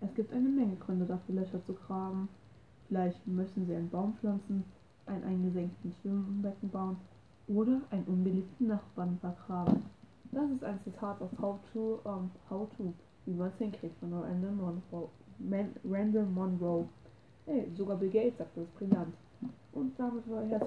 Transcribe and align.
Es 0.00 0.14
gibt 0.14 0.32
eine 0.32 0.48
Menge 0.48 0.76
Gründe 0.76 1.06
dafür, 1.06 1.36
Löcher 1.36 1.64
zu 1.64 1.72
graben. 1.72 2.28
Vielleicht 2.88 3.26
möchten 3.26 3.66
sie 3.66 3.74
einen 3.74 3.88
Baum 3.88 4.14
pflanzen, 4.20 4.64
einen 5.06 5.24
eingesenkten 5.24 5.92
Schwimmbecken 6.00 6.68
bauen 6.68 6.96
oder 7.48 7.80
einen 7.90 8.04
unbeliebten 8.04 8.66
Nachbarn 8.66 9.18
vergraben. 9.20 9.82
Das 10.32 10.50
ist 10.50 10.64
ein 10.64 10.80
Zitat 10.82 11.20
aus 11.20 11.30
How 11.40 11.58
to, 11.72 12.00
um, 12.04 12.30
How 12.50 12.68
to, 12.76 12.92
wie 13.24 13.34
man 13.34 13.48
es 13.48 13.56
hinkriegt 13.58 13.96
von 14.00 14.12
Randall 14.12 14.52
Monroe. 14.52 15.08
Man, 15.38 15.70
Randall 15.84 16.26
Monroe. 16.26 16.86
Hey, 17.46 17.70
sogar 17.76 17.96
Bill 17.96 18.10
Gates 18.10 18.38
sagt 18.38 18.56
das 18.56 18.66
brillant. 18.78 19.14
Und 19.72 19.98
damit 19.98 20.28
war 20.30 20.44
herz, 20.44 20.64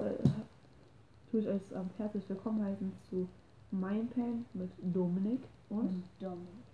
tue 1.30 1.40
ich 1.40 1.48
euch 1.48 1.62
ähm, 1.74 1.90
herzlich 1.96 2.28
willkommen 2.28 2.64
heißen 2.64 2.92
zu 3.08 3.28
Mind 3.70 4.14
Pain 4.14 4.44
mit 4.54 4.70
Dominik 4.82 5.40
und 5.68 6.02
Dominik. 6.18 6.64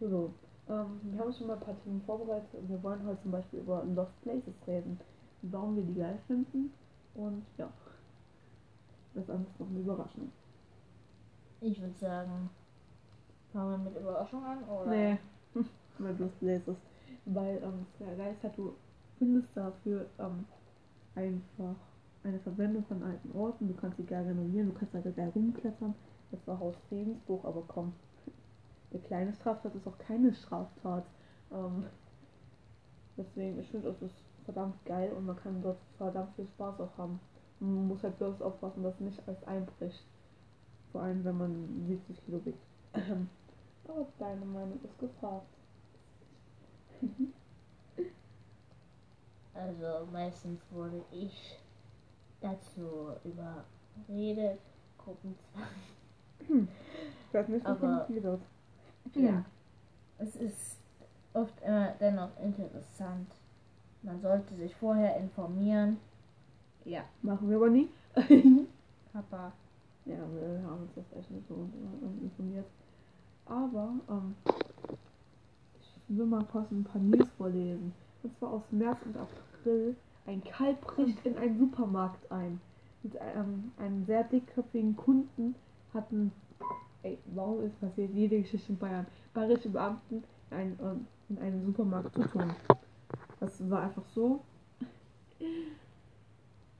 So, 0.00 0.30
ähm, 0.68 1.00
wir 1.02 1.20
haben 1.20 1.32
schon 1.32 1.46
mal 1.46 1.54
ein 1.54 1.60
paar 1.60 1.80
Themen 1.82 2.02
vorbereitet. 2.02 2.54
Und 2.54 2.68
wir 2.68 2.82
wollen 2.82 3.04
heute 3.06 3.22
zum 3.22 3.30
Beispiel 3.30 3.60
über 3.60 3.84
Lost 3.84 4.20
Places 4.22 4.54
reden, 4.66 4.98
warum 5.42 5.76
wir 5.76 5.84
die 5.84 5.94
geil 5.94 6.18
finden. 6.26 6.72
Und 7.14 7.44
ja, 7.56 7.68
das 9.14 9.24
ist 9.24 9.60
noch 9.60 9.68
eine 9.68 9.80
Überraschung. 9.80 10.30
Ich 11.60 11.80
würde 11.80 11.94
sagen, 11.94 12.50
fangen 13.52 13.70
wir 13.70 13.90
mit 13.90 14.00
Überraschung 14.00 14.44
an, 14.44 14.62
oder? 14.64 14.90
Nee, 14.90 15.18
mit 15.98 16.18
Lost 16.18 16.38
Places, 16.40 16.76
weil 17.24 17.62
ähm, 17.62 17.86
Geist 18.18 18.42
hat, 18.42 18.56
du 18.58 18.74
findest 19.18 19.56
dafür 19.56 20.06
ähm, 20.18 20.44
einfach 21.14 21.76
eine 22.22 22.38
Verwendung 22.40 22.84
von 22.84 23.02
alten 23.02 23.32
Orten, 23.32 23.68
du 23.68 23.74
kannst 23.74 23.96
sie 23.96 24.04
geil 24.04 24.26
renovieren, 24.26 24.68
du 24.68 24.74
kannst 24.74 24.94
da 24.94 25.00
geil 25.00 25.32
rumklettern, 25.34 25.94
das 26.30 26.46
war 26.46 26.58
Haus 26.58 26.74
Friedensbuch, 26.88 27.44
aber 27.44 27.62
komm, 27.66 27.94
eine 28.90 29.00
kleine 29.02 29.32
Straftat 29.34 29.74
ist 29.74 29.86
auch 29.86 29.98
keine 29.98 30.32
Straftat. 30.32 31.04
Ähm, 31.52 31.86
deswegen, 33.16 33.58
ich 33.58 33.68
finde, 33.70 33.88
es 33.90 34.02
ist 34.02 34.14
verdammt 34.44 34.84
geil 34.84 35.12
und 35.12 35.26
man 35.26 35.36
kann 35.36 35.62
dort 35.62 35.78
verdammt 35.98 36.34
viel 36.36 36.46
Spaß 36.46 36.80
auch 36.80 36.96
haben. 36.98 37.20
Man 37.60 37.88
muss 37.88 38.02
halt 38.02 38.18
bloß 38.18 38.40
aufpassen, 38.42 38.82
dass 38.82 38.98
nicht 39.00 39.20
alles 39.26 39.42
einbricht. 39.44 40.04
Vor 40.92 41.02
allem, 41.02 41.24
wenn 41.24 41.36
man 41.38 41.86
70 41.86 42.24
Kilo 42.24 42.44
wiegt. 42.44 42.62
Aber 43.88 44.06
deine 44.18 44.44
Meinung 44.44 44.78
ist 44.84 44.98
gefragt. 44.98 45.46
Also 49.54 50.06
meistens 50.12 50.60
wurde 50.70 51.02
ich 51.10 51.58
dazu 52.42 53.10
überredet, 53.24 54.60
Gruppenzwang. 54.98 55.62
Ich 56.40 57.34
weiß 57.34 57.48
nicht, 57.48 57.64
was 57.64 57.82
Aber- 57.82 58.06
wird. 58.10 58.42
Ja. 59.14 59.44
Es 60.18 60.36
ist 60.36 60.78
oft 61.32 61.54
immer 61.62 61.92
dennoch 62.00 62.30
interessant. 62.42 63.28
Man 64.02 64.20
sollte 64.20 64.54
sich 64.54 64.74
vorher 64.76 65.16
informieren. 65.16 65.98
Ja, 66.84 67.04
Machen 67.22 67.50
wir 67.50 67.56
aber 67.56 67.70
nie. 67.70 67.88
Papa. 69.12 69.52
Ja, 70.04 70.14
wir 70.14 70.62
haben 70.64 70.82
uns 70.82 70.94
das 70.94 71.18
echt 71.18 71.30
nicht 71.30 71.48
so 71.48 71.68
informiert. 72.22 72.66
Aber, 73.46 73.94
ähm, 74.08 74.34
ich 76.08 76.16
will 76.16 76.26
mal 76.26 76.44
kurz 76.44 76.70
ein 76.70 76.84
paar 76.84 77.00
News 77.00 77.28
vorlesen. 77.36 77.92
Und 78.22 78.38
zwar 78.38 78.52
aus 78.52 78.62
März 78.70 78.98
und 79.04 79.16
April. 79.16 79.96
Ein 80.26 80.42
Kalb 80.44 80.80
bricht 80.82 81.24
in 81.26 81.36
einen 81.36 81.58
Supermarkt 81.58 82.30
ein. 82.30 82.60
Mit 83.02 83.14
ähm, 83.20 83.72
einem 83.78 84.04
sehr 84.06 84.24
dickköpfigen 84.24 84.96
Kunden 84.96 85.54
hatten, 85.92 86.32
ey, 87.06 87.18
warum 87.34 87.64
ist 87.64 87.80
passiert 87.80 88.10
jede 88.12 88.40
Geschichte 88.40 88.72
in 88.72 88.78
Bayern? 88.78 89.06
Bayerische 89.32 89.68
Beamten 89.68 90.24
in, 90.50 90.56
ein, 90.56 90.78
ähm, 90.82 91.06
in 91.28 91.38
einem 91.38 91.64
Supermarkt 91.64 92.14
zu 92.14 92.22
tun. 92.22 92.54
Das 93.40 93.70
war 93.70 93.82
einfach 93.82 94.04
so. 94.14 94.40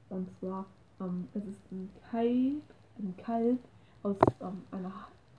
Und 0.09 0.27
zwar, 0.39 0.65
ähm, 0.99 1.27
es 1.33 1.45
ist 1.45 1.71
ein 1.71 1.89
Kalb, 2.09 2.61
ein 2.99 3.15
Kalb 3.17 3.59
aus 4.03 4.17
ähm, 4.41 4.63
einer 4.71 4.93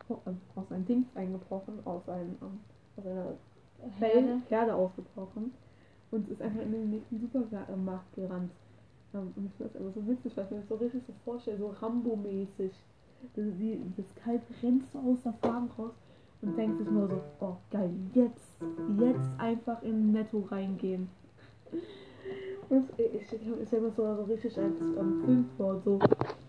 ähm, 0.09 0.41
aus 0.55 0.71
einem 0.71 0.87
Dings 0.87 1.07
eingebrochen, 1.15 1.81
aus 1.85 2.09
einem 2.09 2.37
ähm, 2.41 2.61
aus 2.97 3.05
einer 3.05 3.37
Herde. 3.99 4.43
Herde 4.49 4.75
ausgebrochen 4.75 5.53
und 6.11 6.29
ist 6.31 6.41
einfach 6.41 6.63
in 6.63 6.73
den 6.73 6.91
nächsten 6.91 7.21
Supermarkt 7.21 8.15
gerannt. 8.15 8.53
Ähm, 9.15 9.33
und 9.37 9.47
ich 9.47 9.53
finde 9.55 9.73
das 9.73 9.83
einfach 9.83 9.95
so 9.95 10.09
witzig, 10.09 10.37
weil 10.37 10.45
ich 10.45 10.51
mir 10.51 10.57
das 10.59 10.69
so 10.69 10.75
richtig 10.77 11.03
so 11.07 11.13
vorstelle, 11.25 11.59
so 11.59 11.69
Rambo-mäßig. 11.69 12.73
Die, 13.37 13.81
das 13.97 14.15
Kalb 14.17 14.43
rennt 14.63 14.85
so 14.93 14.99
aus 14.99 15.23
der 15.23 15.33
Farm 15.35 15.71
raus 15.79 15.95
und 16.43 16.57
denkt 16.57 16.79
sich 16.79 16.91
nur 16.91 17.09
so, 17.09 17.21
oh 17.41 17.57
geil, 17.71 17.91
jetzt, 18.15 18.57
jetzt 18.99 19.31
einfach 19.39 19.83
in 19.83 20.13
Netto 20.13 20.41
reingehen. 20.51 21.09
Und 22.71 22.91
ich, 22.99 23.33
ich, 23.33 23.33
ich 23.33 23.73
mir 23.73 23.91
so, 23.97 24.15
so 24.15 24.25
richtig 24.25 24.59
als 24.59 24.79
ähm, 24.79 25.23
Film 25.25 25.47
vor, 25.57 25.81
so 25.87 25.99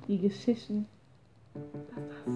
die 0.06 0.20
Geschichten. 0.20 0.86
Was 1.54 1.64
das? 2.26 2.34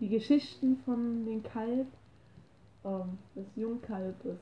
Die 0.00 0.08
Geschichten 0.08 0.76
von 0.84 1.24
den 1.24 1.40
Kalb, 1.44 1.86
ähm, 2.84 3.18
des 3.36 3.46
Jungkalbes. 3.54 4.38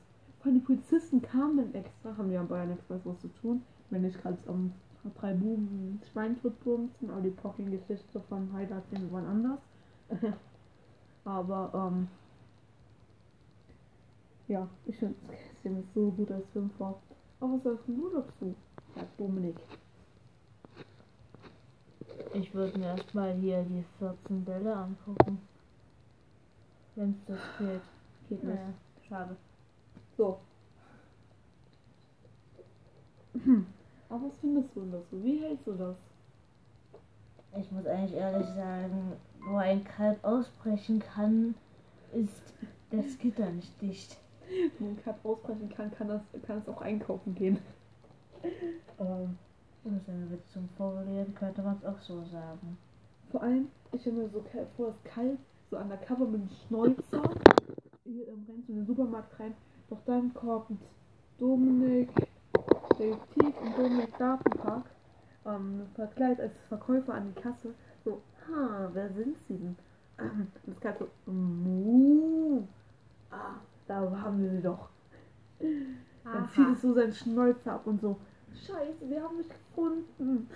Allem 0.48 0.54
die 0.54 0.60
Polizisten 0.60 1.20
kamen 1.20 1.74
extra, 1.74 2.16
haben 2.16 2.32
ja 2.32 2.40
in 2.40 2.48
Bayern 2.48 2.70
extra 2.72 2.98
was 3.04 3.20
zu 3.20 3.28
tun, 3.28 3.62
wenn 3.90 4.04
ich 4.04 4.16
gerade 4.20 4.38
am 4.46 4.72
drei 5.14 5.34
Buben 5.34 6.00
Schweintot 6.10 6.58
bumsen, 6.64 7.10
aber 7.10 7.22
die 7.22 7.30
Pocken-Geschichte 7.30 8.20
von 8.28 8.52
Heider 8.52 8.76
erzählen 8.76 9.02
wir 9.02 9.12
wann 9.12 9.26
anders. 9.26 9.60
aber, 11.24 11.70
ähm, 11.74 12.08
ja, 14.48 14.68
ich 14.86 14.96
finde 14.96 15.16
es 15.64 15.70
mir 15.70 15.82
so 15.94 16.10
gut 16.10 16.30
als 16.30 16.46
Film 16.52 16.70
vor. 16.78 17.00
Aber 17.40 17.54
was 17.54 17.62
sagst 17.62 17.88
du 17.88 18.10
dazu? 18.10 18.54
Ja, 18.96 19.02
Dominik. 19.16 19.56
Ich 22.34 22.54
würde 22.54 22.78
mir 22.78 22.86
erstmal 22.86 23.34
hier 23.34 23.62
die 23.62 23.84
14 23.98 24.44
Bälle 24.44 24.74
angucken. 24.74 25.38
Wenn 26.94 27.10
es 27.10 27.26
das 27.26 27.38
geht. 27.58 27.80
Geht 28.28 28.44
nicht. 28.44 28.56
Naja, 28.56 28.74
schade. 29.08 29.36
So. 30.16 30.40
Aber 34.08 34.24
was 34.24 34.38
findest 34.40 34.74
du 34.74 34.80
denn 34.80 34.92
dazu? 34.92 35.22
Wie 35.22 35.40
hältst 35.40 35.66
du 35.66 35.72
das? 35.72 35.96
Ich 37.58 37.70
muss 37.72 37.86
eigentlich 37.86 38.14
ehrlich 38.14 38.46
sagen, 38.48 39.12
wo 39.40 39.56
ein 39.56 39.84
Kalb 39.84 40.22
ausbrechen 40.24 41.00
kann, 41.00 41.54
ist 42.12 42.54
das 42.90 43.18
Gitter 43.18 43.50
nicht 43.50 43.80
dicht. 43.80 44.16
Wenn 44.78 44.90
ein 44.90 45.02
Kalb 45.02 45.24
ausbrechen 45.24 45.68
kann, 45.68 45.90
kann, 45.90 46.08
das, 46.08 46.22
kann 46.46 46.58
es 46.58 46.68
auch 46.68 46.80
einkaufen 46.80 47.34
gehen. 47.34 47.58
ähm, 48.98 49.38
Und 49.84 50.06
wenn 50.06 50.30
wir 50.30 50.38
zum 50.52 50.68
Formulieren 50.76 51.34
könnte 51.34 51.62
man 51.62 51.76
es 51.76 51.84
auch 51.84 52.00
so 52.00 52.22
sagen. 52.24 52.78
vor 53.30 53.42
allem, 53.42 53.68
ich 53.92 54.00
stelle 54.00 54.16
mir 54.16 54.28
so 54.30 54.44
vor, 54.76 54.88
das 54.88 55.04
Kalb 55.04 55.38
so 55.70 55.76
undercover 55.76 56.26
mit 56.26 56.42
dem 56.42 56.50
Schnäuzer 56.66 57.30
hier 58.04 58.28
ähm, 58.28 58.46
rennt 58.48 58.68
in 58.68 58.76
den 58.76 58.86
Supermarkt 58.86 59.38
rein. 59.38 59.54
Doch 59.90 60.00
dann 60.06 60.32
kommt 60.34 60.80
Dominik, 61.38 62.10
Detektiv 62.98 63.54
und 63.60 63.78
Dominik 63.78 64.18
Datenpark, 64.18 64.84
ähm, 65.46 65.86
verkleidet 65.94 66.40
als 66.40 66.52
Verkäufer 66.68 67.14
an 67.14 67.32
die 67.32 67.40
Kasse. 67.40 67.74
So, 68.04 68.22
ha, 68.46 68.90
wer 68.92 69.12
sind 69.12 69.36
sie 69.46 69.56
denn? 69.56 69.76
Ähm, 70.18 70.48
und 70.66 70.74
das 70.74 70.80
Kalb 70.80 70.98
so, 70.98 71.30
mu, 71.30 72.66
ah, 73.30 73.60
da 73.86 74.10
haben 74.20 74.42
wir 74.42 74.50
sie 74.50 74.62
doch. 74.62 74.88
Dann 76.24 76.48
zieht 76.50 76.68
es 76.68 76.82
so 76.82 76.92
seinen 76.92 77.12
Schnäuzer 77.12 77.72
ab 77.72 77.86
und 77.86 78.00
so, 78.00 78.18
scheiße, 78.52 79.08
wir 79.08 79.22
haben 79.22 79.38
mich 79.38 79.48
gefunden. 79.48 80.50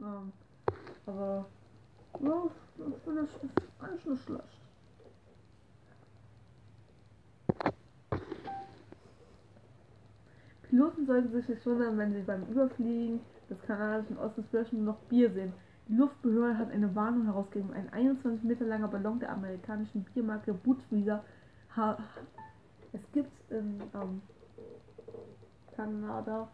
Ähm, 0.00 0.32
aber, 1.06 1.46
ja, 2.20 2.42
ich 2.76 3.02
finde 3.04 3.22
das 3.22 3.30
ist 3.42 3.52
eigentlich 3.80 4.06
nicht 4.06 4.24
schlecht. 4.24 4.60
Piloten 10.76 11.06
sollten 11.06 11.32
sich 11.32 11.48
nicht 11.48 11.64
wundern, 11.64 11.96
wenn 11.96 12.12
sie 12.12 12.20
beim 12.20 12.42
Überfliegen 12.50 13.20
des 13.48 13.58
kanadischen 13.62 14.18
Ostens 14.18 14.46
plötzlich 14.50 14.74
nur 14.74 14.94
noch 14.94 15.00
Bier 15.08 15.30
sehen. 15.30 15.54
Die 15.88 15.94
Luftbehörde 15.94 16.58
hat 16.58 16.70
eine 16.70 16.94
Warnung 16.94 17.24
herausgegeben. 17.24 17.72
Ein 17.72 17.90
21 17.94 18.44
Meter 18.44 18.66
langer 18.66 18.88
Ballon 18.88 19.18
der 19.18 19.32
amerikanischen 19.32 20.04
Biermarke 20.12 20.52
Budweiser 20.52 21.24
es 22.92 23.00
gibt 23.12 23.32
in 23.50 23.80
ähm, 23.94 24.22
Kanada 25.74 26.48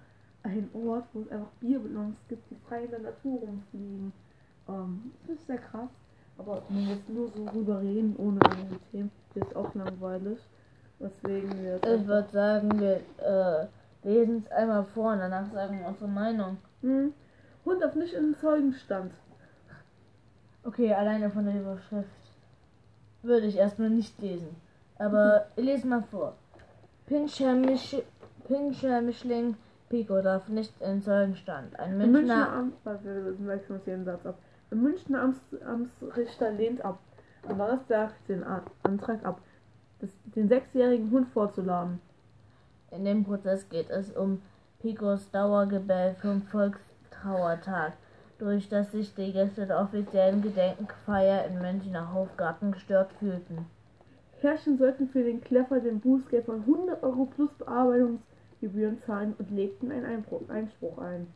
einen 0.44 0.70
Ort, 0.72 1.06
wo 1.12 1.22
es 1.22 1.30
einfach 1.30 1.50
Bierballons 1.60 2.16
gibt, 2.28 2.48
die 2.50 2.56
frei 2.68 2.84
in 2.84 2.90
der 2.90 3.00
Natur 3.00 3.40
rumfliegen. 3.40 4.12
Ähm, 4.68 5.12
das 5.26 5.36
ist 5.36 5.46
sehr 5.48 5.58
krass, 5.58 5.90
aber 6.38 6.62
wenn 6.68 6.86
wir 6.86 6.94
jetzt 6.94 7.08
nur 7.08 7.28
so 7.28 7.44
rüber 7.46 7.80
reden, 7.80 8.14
ohne 8.18 8.40
andere 8.44 8.78
Themen, 8.92 9.10
ist 9.34 9.56
auch 9.56 9.74
langweilig. 9.74 10.38
Deswegen 11.00 11.50
wir 11.60 11.76
Ich 11.76 12.06
würde 12.06 12.28
sagen, 12.30 12.80
wir 12.80 12.96
äh, 13.18 13.66
lesen 14.02 14.44
es 14.44 14.50
einmal 14.52 14.84
vor 14.84 15.12
und 15.12 15.18
danach 15.18 15.50
sagen 15.52 15.78
wir 15.78 15.86
unsere 15.86 16.08
Meinung. 16.08 16.58
Hm. 16.82 17.12
Hund 17.64 17.82
darf 17.82 17.94
nicht 17.94 18.14
in 18.14 18.32
den 18.32 18.36
Zeugenstand. 18.36 19.12
Okay, 20.64 20.92
alleine 20.92 21.30
von 21.30 21.44
der 21.44 21.60
Überschrift. 21.60 22.08
würde 23.22 23.46
ich 23.46 23.56
erstmal 23.56 23.90
nicht 23.90 24.20
lesen. 24.20 24.56
Aber 24.98 25.46
lese 25.56 25.86
mal 25.86 26.02
vor. 26.02 26.36
Pinscher, 27.06 27.54
Misch, 27.54 27.96
Pinscher 28.46 29.00
Mischling 29.00 29.56
Pico 29.88 30.22
darf 30.22 30.48
nicht 30.48 30.72
in 30.80 31.02
Zeugenstand. 31.02 31.78
Ein 31.78 31.98
Münchner, 31.98 32.18
Münchner 32.18 32.52
Amts, 32.52 32.76
warte, 32.84 33.36
uns 33.68 33.86
jeden 33.86 34.04
Satz 34.06 34.24
ab. 34.24 34.38
Der 34.70 34.78
Münchner 34.78 35.20
Amts, 35.20 35.40
Amtsrichter 35.66 36.50
lehnt 36.50 36.82
ab. 36.82 36.98
Am 37.46 37.58
Donnerstag 37.58 38.12
den 38.26 38.42
Antrag 38.84 39.24
ab, 39.24 39.42
das, 40.00 40.08
den 40.34 40.48
sechsjährigen 40.48 41.10
Hund 41.10 41.28
vorzuladen. 41.28 42.00
In 42.92 43.04
dem 43.04 43.24
Prozess 43.24 43.68
geht 43.68 43.90
es 43.90 44.10
um 44.12 44.40
Picos 44.80 45.30
Dauergebell 45.30 46.14
vom 46.20 46.42
Volkstrauertag, 46.42 47.92
durch 48.38 48.68
das 48.68 48.92
sich 48.92 49.14
die 49.14 49.32
Gäste 49.32 49.66
der 49.66 49.80
offiziellen 49.80 50.42
Gedenkfeier 50.42 51.44
in 51.46 51.60
Münchner 51.60 52.12
Hofgarten 52.12 52.72
gestört 52.72 53.12
fühlten. 53.18 53.66
Herrchen 54.40 54.76
sollten 54.76 55.08
für 55.08 55.22
den 55.22 55.40
Kleffer 55.40 55.78
den 55.80 56.00
Bußgeld 56.00 56.46
von 56.46 56.60
100 56.60 57.02
Euro 57.04 57.26
plus 57.26 57.52
Bearbeitungsgebühren 57.54 59.00
zahlen 59.00 59.34
und 59.38 59.50
legten 59.52 59.92
einen 59.92 60.24
Einspruch 60.50 60.98
ein. 60.98 61.28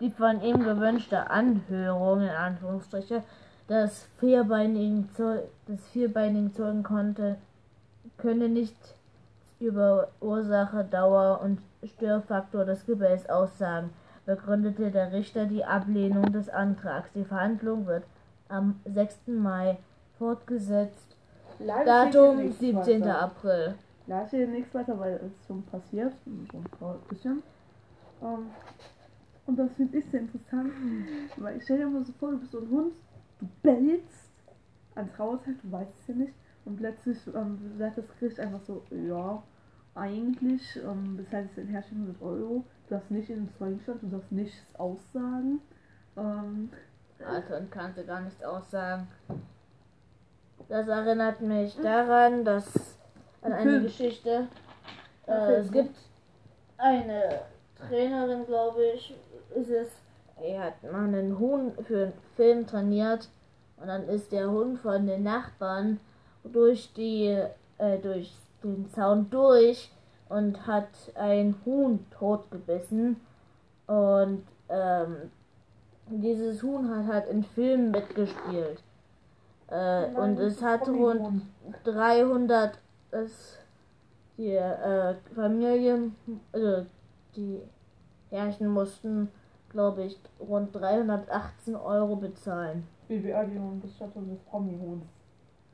Die 0.00 0.10
von 0.10 0.42
ihm 0.42 0.58
gewünschte 0.64 1.30
Anhörung 1.30 2.22
in 2.22 2.28
Anführungsstriche 2.28 3.22
des 3.68 4.04
vierbeinigen 4.18 5.08
Zeugen 6.54 6.82
konnte, 6.82 7.38
könne 8.18 8.48
nicht 8.48 8.76
über 9.58 10.08
Ursache, 10.20 10.84
Dauer 10.84 11.40
und 11.42 11.60
Störfaktor 11.84 12.64
des 12.64 12.84
Gebells 12.86 13.28
aussagen, 13.28 13.90
begründete 14.26 14.90
der 14.90 15.12
Richter 15.12 15.46
die 15.46 15.64
Ablehnung 15.64 16.32
des 16.32 16.48
Antrags. 16.48 17.10
Die 17.14 17.24
Verhandlung 17.24 17.86
wird 17.86 18.04
am 18.48 18.80
6. 18.84 19.28
Mai 19.28 19.78
fortgesetzt. 20.18 21.16
Leider 21.58 22.10
Datum 22.10 22.38
steht 22.38 22.58
hier 22.58 22.72
nichts 22.74 22.86
17. 22.86 23.00
weiter. 23.02 23.22
April. 23.22 23.74
Steht 24.04 24.30
hier 24.30 24.48
nichts 24.48 24.74
weiter, 24.74 24.98
weil 24.98 25.14
es 25.14 25.46
schon 25.46 25.62
passiert. 25.64 26.12
Bisschen. 27.08 27.42
Ähm, 28.22 28.50
und 29.46 29.56
das 29.56 29.72
finde 29.74 29.98
ich 29.98 30.04
sehr 30.10 30.20
interessant, 30.20 30.72
weil 31.36 31.56
ich 31.56 31.62
stell 31.62 31.78
dir 31.78 31.86
mal 31.86 32.04
so 32.04 32.12
vor, 32.18 32.32
du 32.32 32.38
bist 32.38 32.52
so 32.52 32.58
ein 32.58 32.68
Hund, 32.68 32.92
du 33.38 33.46
bellst 33.62 34.30
an 34.96 35.08
Trauerzeit, 35.12 35.54
du 35.62 35.70
weißt 35.70 35.92
es 36.00 36.08
ja 36.08 36.14
nicht, 36.14 36.32
und 36.66 36.76
plötzlich 36.76 37.18
ähm, 37.34 37.58
sagt 37.78 37.98
das 37.98 38.04
Gericht 38.18 38.40
einfach 38.40 38.60
so, 38.60 38.82
ja, 38.90 39.42
eigentlich 39.94 40.62
ähm, 40.84 41.16
bezahlst 41.16 41.56
du 41.56 41.62
den 41.62 41.70
Herrscher 41.70 41.92
100 41.92 42.20
Euro, 42.20 42.64
du 42.88 42.94
darfst 42.94 43.10
nicht 43.10 43.30
in 43.30 43.46
den 43.46 43.54
Zeugenstand, 43.54 44.02
du 44.02 44.08
darfst 44.08 44.32
nichts 44.32 44.74
aussagen. 44.78 45.60
Ähm, 46.16 46.70
Also 47.24 47.54
und 47.56 47.70
kann 47.70 47.94
sie 47.94 48.04
gar 48.04 48.20
nichts 48.20 48.42
aussagen. 48.44 49.08
Das 50.68 50.88
erinnert 50.88 51.40
mich 51.40 51.76
daran, 51.80 52.44
dass 52.44 52.98
an 53.42 53.52
eine. 53.52 53.82
Geschichte. 53.82 54.48
Äh, 55.26 55.52
es 55.54 55.70
gibt 55.70 55.96
eine 56.78 57.40
Trainerin, 57.76 58.44
glaube 58.46 58.82
ich, 58.94 59.14
ist 59.54 59.70
es. 59.70 59.88
Die 60.42 60.58
hat 60.58 60.82
mal 60.82 61.04
einen 61.04 61.38
Huhn 61.38 61.72
für 61.86 62.04
einen 62.04 62.12
Film 62.34 62.66
trainiert 62.66 63.28
und 63.78 63.86
dann 63.86 64.06
ist 64.08 64.30
der 64.32 64.50
Hund 64.50 64.78
von 64.80 65.06
den 65.06 65.22
Nachbarn 65.22 65.98
durch 66.52 66.92
die 66.94 67.42
äh, 67.78 67.98
durch 67.98 68.32
den 68.62 68.88
Zaun 68.90 69.28
durch 69.30 69.90
und 70.28 70.66
hat 70.66 70.88
ein 71.14 71.54
Huhn 71.64 72.04
totgebissen 72.10 73.16
und 73.86 74.42
ähm, 74.68 75.30
dieses 76.08 76.62
Huhn 76.62 76.88
hat 76.88 77.06
halt 77.06 77.28
in 77.28 77.44
Filmen 77.44 77.90
mitgespielt. 77.90 78.82
Äh, 79.68 80.06
und 80.14 80.38
es 80.38 80.62
hat 80.62 80.88
rund 80.88 81.42
300 81.84 82.78
es 83.10 83.58
die 84.36 84.54
äh, 84.54 85.14
Familie, 85.34 86.10
also 86.52 86.86
die 87.34 87.60
Herrchen 88.30 88.68
mussten, 88.68 89.28
glaube 89.70 90.04
ich, 90.04 90.18
rund 90.40 90.74
318 90.74 91.74
Euro 91.76 92.16
bezahlen. 92.16 92.86
Wie 93.08 93.18
Beerdigung 93.18 93.72
und 93.72 93.80
Bestattung 93.80 94.28
des 94.28 94.38
Promi-Huhns. 94.40 95.04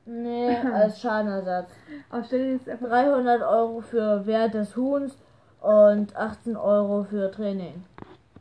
Nee, 0.05 0.57
als 0.75 1.01
Schadenersatz. 1.01 1.71
Aber 2.11 2.25
stell 2.25 2.45
dir 2.47 2.53
jetzt 2.55 2.69
einfach 2.69 2.89
300 2.89 3.43
Euro 3.43 3.81
für 3.81 4.27
Wert 4.27 4.55
des 4.55 4.77
Huhns 4.77 5.17
und 5.61 6.17
18 6.17 6.57
Euro 6.57 7.05
für 7.05 7.31
Training. 7.31 7.85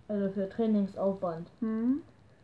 Also 0.07 0.29
für 0.29 0.49
Trainingsaufwand. 0.49 1.47
hm, 1.59 2.01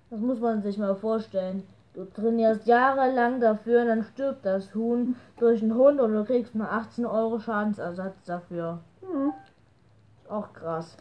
Das 0.10 0.20
muss 0.20 0.40
man 0.40 0.62
sich 0.62 0.78
mal 0.78 0.96
vorstellen. 0.96 1.64
Du 1.94 2.06
trainierst 2.06 2.68
jahrelang 2.68 3.40
dafür 3.42 3.82
und 3.82 3.88
dann 3.88 4.04
stirbt 4.04 4.46
das 4.46 4.74
Huhn 4.76 5.16
durch 5.40 5.64
einen 5.64 5.74
Hund 5.74 6.00
und 6.00 6.14
du 6.14 6.24
kriegst 6.24 6.54
nur 6.54 6.72
18 6.72 7.06
Euro 7.06 7.40
Schadensersatz 7.40 8.24
dafür. 8.26 8.80
hm. 9.02 9.34
Ist 10.22 10.30
auch 10.32 10.54
krass. 10.54 10.96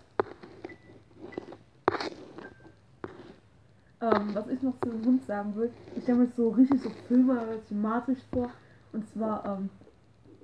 Ähm, 4.15 4.35
was 4.35 4.47
ich 4.49 4.63
noch 4.63 4.79
zu 4.81 4.91
dem 4.91 5.05
Hund 5.05 5.25
sagen 5.27 5.57
will, 5.57 5.71
ich 5.97 6.03
stelle 6.03 6.19
mir 6.19 6.29
so 6.37 6.51
richtig 6.51 6.83
so 6.83 6.91
filmatisch 7.09 8.19
vor. 8.33 8.51
Und 8.93 9.09
zwar 9.13 9.45
ähm, 9.45 9.71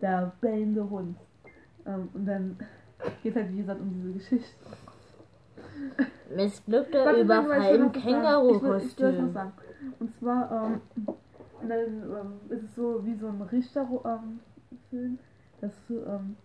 der 0.00 0.32
bellende 0.40 0.88
Hund. 0.88 1.16
Ähm, 1.86 2.08
und 2.14 2.26
dann 2.26 2.58
geht 3.22 3.34
halt 3.34 3.52
wie 3.52 3.58
gesagt 3.58 3.80
um 3.80 3.92
diese 3.92 4.12
Geschichte. 4.12 4.54
Missglückter 6.34 7.18
Überfall 7.18 7.74
im 7.74 7.82
noch 7.82 7.94
sagen. 7.94 8.06
Känguru-Kostüm. 8.06 9.36
Und 9.98 10.18
zwar 10.18 10.50
ähm, 10.50 10.80
und 11.62 11.68
dann 11.68 11.78
ähm, 11.78 12.32
ist 12.48 12.64
es 12.64 12.74
so 12.74 13.04
wie 13.04 13.14
so 13.14 13.28
ein 13.28 13.40
Richter-Film, 13.40 14.38
ähm, 14.92 15.18
dass 15.60 15.72
ähm, 15.90 16.36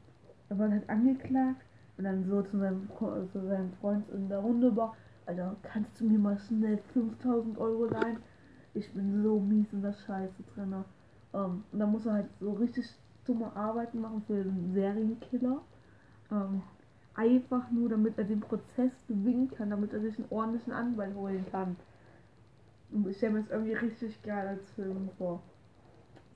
er 0.49 0.57
wird 0.59 0.71
halt 0.71 0.89
angeklagt 0.89 1.61
und 1.97 2.03
dann 2.03 2.23
so 2.29 2.43
zu 2.43 2.59
seinem, 2.59 2.87
zu 3.31 3.47
seinem 3.47 3.73
Freund 3.81 4.07
in 4.11 4.29
der 4.29 4.43
Hundebar, 4.43 4.95
Alter, 5.27 5.55
kannst 5.61 5.99
du 5.99 6.05
mir 6.05 6.17
mal 6.17 6.37
schnell 6.39 6.77
5000 6.93 7.57
Euro 7.57 7.85
leihen? 7.85 8.17
Ich 8.73 8.91
bin 8.93 9.21
so 9.23 9.39
mies 9.39 9.71
in 9.73 9.81
der 9.81 9.93
Scheiße 9.93 10.43
drin. 10.53 10.73
Ähm, 11.33 11.63
und 11.71 11.79
dann 11.79 11.91
muss 11.91 12.05
er 12.05 12.13
halt 12.13 12.29
so 12.39 12.53
richtig 12.53 12.85
dumme 13.25 13.53
Arbeiten 13.55 13.99
machen 13.99 14.23
für 14.25 14.43
den 14.43 14.73
Serienkiller. 14.73 15.61
Ähm, 16.31 16.61
einfach 17.15 17.69
nur, 17.71 17.89
damit 17.89 18.17
er 18.17 18.23
den 18.23 18.39
Prozess 18.39 18.91
gewinnen 19.07 19.51
kann, 19.51 19.69
damit 19.69 19.91
er 19.91 19.99
sich 19.99 20.17
einen 20.17 20.27
ordentlichen 20.29 20.71
Anwalt 20.71 21.15
holen 21.15 21.45
kann. 21.51 21.75
Und 22.91 23.07
ich 23.07 23.17
stelle 23.17 23.33
mir 23.33 23.41
das 23.41 23.51
irgendwie 23.51 23.73
richtig 23.73 24.23
geil 24.23 24.47
als 24.47 24.69
Film 24.71 25.09
vor. 25.17 25.41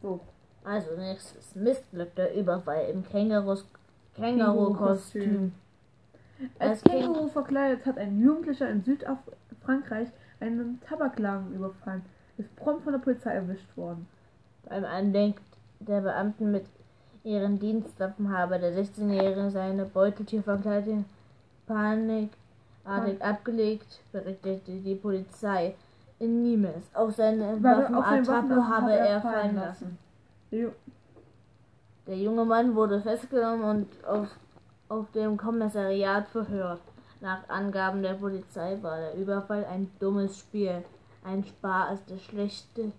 So. 0.02 0.20
Also 0.64 0.98
nächstes 0.98 1.56
missglückter 1.56 2.34
Überfall 2.34 2.90
im 2.90 3.04
Kängurus 3.04 3.66
Känguru-Kostüm. 4.16 5.22
Känguru-Kostüm. 5.22 5.52
Als 6.60 6.84
Känguru 6.84 7.28
verkleidet 7.28 7.86
hat 7.86 7.98
ein 7.98 8.20
Jugendlicher 8.20 8.70
in 8.70 8.84
Südfrankreich 8.84 10.08
einen 10.40 10.80
Tabakladen 10.88 11.54
überfallen. 11.54 12.04
Ist 12.38 12.56
prompt 12.56 12.84
von 12.84 12.94
der 12.94 13.00
Polizei 13.00 13.34
erwischt 13.34 13.76
worden. 13.78 14.08
Beim 14.68 14.86
Andenken 14.86 15.44
der 15.80 16.02
Beamten 16.02 16.52
mit 16.52 16.66
ihren 17.24 17.60
Dienstwaffen 17.60 18.36
habe 18.36 18.60
der 18.60 18.74
16-Jährige 18.74 19.52
seine 19.52 19.86
Beuteltierverkleidung 19.86 21.06
panikartig 21.68 23.22
abgelegt, 23.22 24.02
berichtete 24.12 24.72
die 24.72 24.96
Polizei 24.96 25.76
in 26.20 26.44
Nimes. 26.44 26.90
Auch 26.94 27.12
seine 27.12 27.62
Weil 27.62 27.86
auf 27.86 28.06
seinen 28.06 28.28
Waffenattacke 28.28 28.50
Waffen 28.50 28.68
habe 28.70 28.92
er 28.94 29.22
fallen 29.22 29.56
lassen. 29.56 29.98
Der 32.08 32.18
junge 32.18 32.46
Mann 32.46 32.76
wurde 32.76 33.00
festgenommen 33.00 33.64
und 33.64 34.06
auf, 34.06 34.28
auf 34.92 35.10
dem 35.12 35.38
Kommissariat 35.38 36.28
verhört. 36.28 36.82
Nach 37.22 37.48
Angaben 37.48 38.02
der 38.02 38.16
Polizei 38.16 38.78
war 38.82 38.98
der 39.00 39.16
Überfall 39.16 39.64
ein 39.66 39.90
dummes 40.00 40.38
Spiel. 40.38 40.84
Ein 41.24 41.44
Spaß, 41.44 42.06
das 42.08 42.22
schlechte 42.24 42.92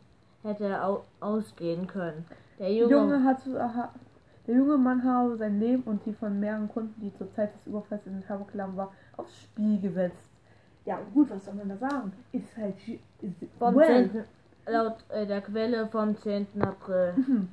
hätte 0.42 0.82
au 0.82 1.04
ausgehen 1.20 1.86
können. 1.86 2.24
Der 2.58 2.68
Der 2.68 2.76
junge, 2.76 2.94
Junge 2.94 3.24
hat, 3.24 3.38
ha, 3.46 3.92
der 4.46 4.54
junge 4.54 4.78
Mann 4.78 5.04
habe 5.04 5.36
sein 5.36 5.60
Leben 5.60 5.82
und 5.82 6.04
die 6.06 6.12
von 6.12 6.38
mehreren 6.40 6.68
Kunden, 6.68 7.00
die 7.00 7.14
zur 7.14 7.30
Zeit 7.32 7.54
des 7.54 7.66
Überfalls 7.66 8.06
in 8.06 8.14
den 8.14 8.26
Tabakladen 8.26 8.76
war, 8.76 8.92
aufs 9.16 9.36
Spiel 9.42 9.80
gesetzt. 9.80 10.30
Ja, 10.84 10.98
gut, 11.12 11.30
was 11.30 11.44
soll 11.44 11.54
man 11.54 11.68
da 11.68 11.76
sagen? 11.76 12.12
Ist 12.32 12.56
halt. 12.56 12.76
Ist, 13.20 13.42
well. 13.60 14.10
10. 14.10 14.24
laut 14.72 14.96
äh, 15.10 15.26
der 15.26 15.42
Quelle 15.42 15.86
vom 15.88 16.16
10. 16.16 16.46
April. 16.60 17.14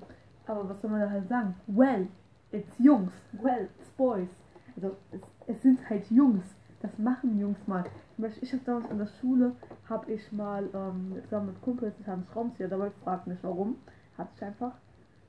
Aber 0.48 0.70
was 0.70 0.82
soll 0.82 0.92
man 0.92 1.02
da 1.02 1.10
halt 1.10 1.28
sagen? 1.28 1.56
Well, 1.68 2.08
it's 2.52 2.72
Jungs. 2.80 3.14
Well, 3.34 3.70
it's 3.80 3.90
Boys. 3.98 4.30
Also, 4.76 4.96
es, 5.12 5.22
es 5.48 5.62
sind 5.62 5.90
halt 5.90 6.10
Jungs. 6.10 6.56
Das 6.82 6.98
machen 6.98 7.38
Jungs 7.38 7.60
mal. 7.68 7.84
Zum 8.16 8.24
Beispiel, 8.24 8.44
ich 8.44 8.54
habe 8.54 8.64
damals 8.66 8.90
in 8.90 8.98
der 8.98 9.08
Schule, 9.20 9.56
habe 9.90 10.12
ich 10.12 10.32
mal 10.32 10.70
ähm, 10.74 11.18
zusammen 11.24 11.48
mit 11.48 11.62
Kumpels, 11.62 11.94
wir 12.00 12.08
haben 12.08 12.26
Schraubenzieher 12.32 12.70
dabei, 12.70 12.92
fragt 13.04 13.28
nicht 13.28 13.44
warum. 13.44 13.78
Hatte 14.18 14.30
ich 14.36 14.44
einfach. 14.44 14.74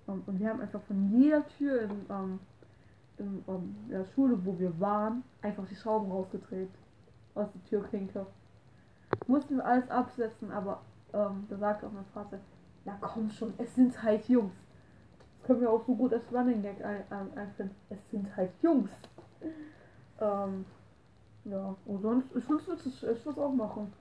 Ähm, 0.09 0.23
und 0.27 0.39
wir 0.39 0.49
haben 0.49 0.61
einfach 0.61 0.83
von 0.83 1.11
jeder 1.13 1.47
Tür 1.47 1.83
in, 1.83 1.91
ähm, 2.09 2.41
in 3.19 3.45
ähm, 3.49 3.77
der 3.91 4.05
Schule, 4.15 4.39
wo 4.45 4.59
wir 4.59 4.79
waren, 4.79 5.25
einfach 5.43 5.67
die 5.67 5.75
Schrauben 5.75 6.11
rausgedreht. 6.11 6.71
Aus 7.35 7.49
der 7.53 7.65
Türklinke. 7.65 8.27
Mussten 9.27 9.57
wir 9.57 9.65
alles 9.65 9.89
absetzen, 9.91 10.51
aber 10.51 10.83
ähm, 11.13 11.47
da 11.49 11.57
sagt 11.57 11.85
auch 11.85 11.93
mein 11.93 12.05
Vater, 12.07 12.39
ja 12.85 12.97
komm 13.01 13.31
schon, 13.31 13.53
es 13.59 13.75
sind 13.75 14.03
halt 14.03 14.29
Jungs. 14.29 14.55
Das 15.41 15.47
können 15.47 15.61
wir 15.63 15.71
auch 15.71 15.85
so 15.87 15.95
gut 15.95 16.13
als 16.13 16.23
Running 16.33 16.63
Gag 16.63 16.85
ein, 16.85 17.03
ein, 17.11 17.39
einfinden. 17.39 17.75
Es 17.89 17.99
sind 18.11 18.37
halt 18.37 18.51
Jungs. 18.63 18.91
Ähm, 20.21 20.67
ja, 21.45 21.75
und 21.87 22.03
sonst, 22.03 22.27
ich 22.37 22.49
würde 22.49 22.63
es 22.73 22.87
ich 22.87 23.03
würd's 23.27 23.39
auch 23.39 23.53
machen. 23.53 23.93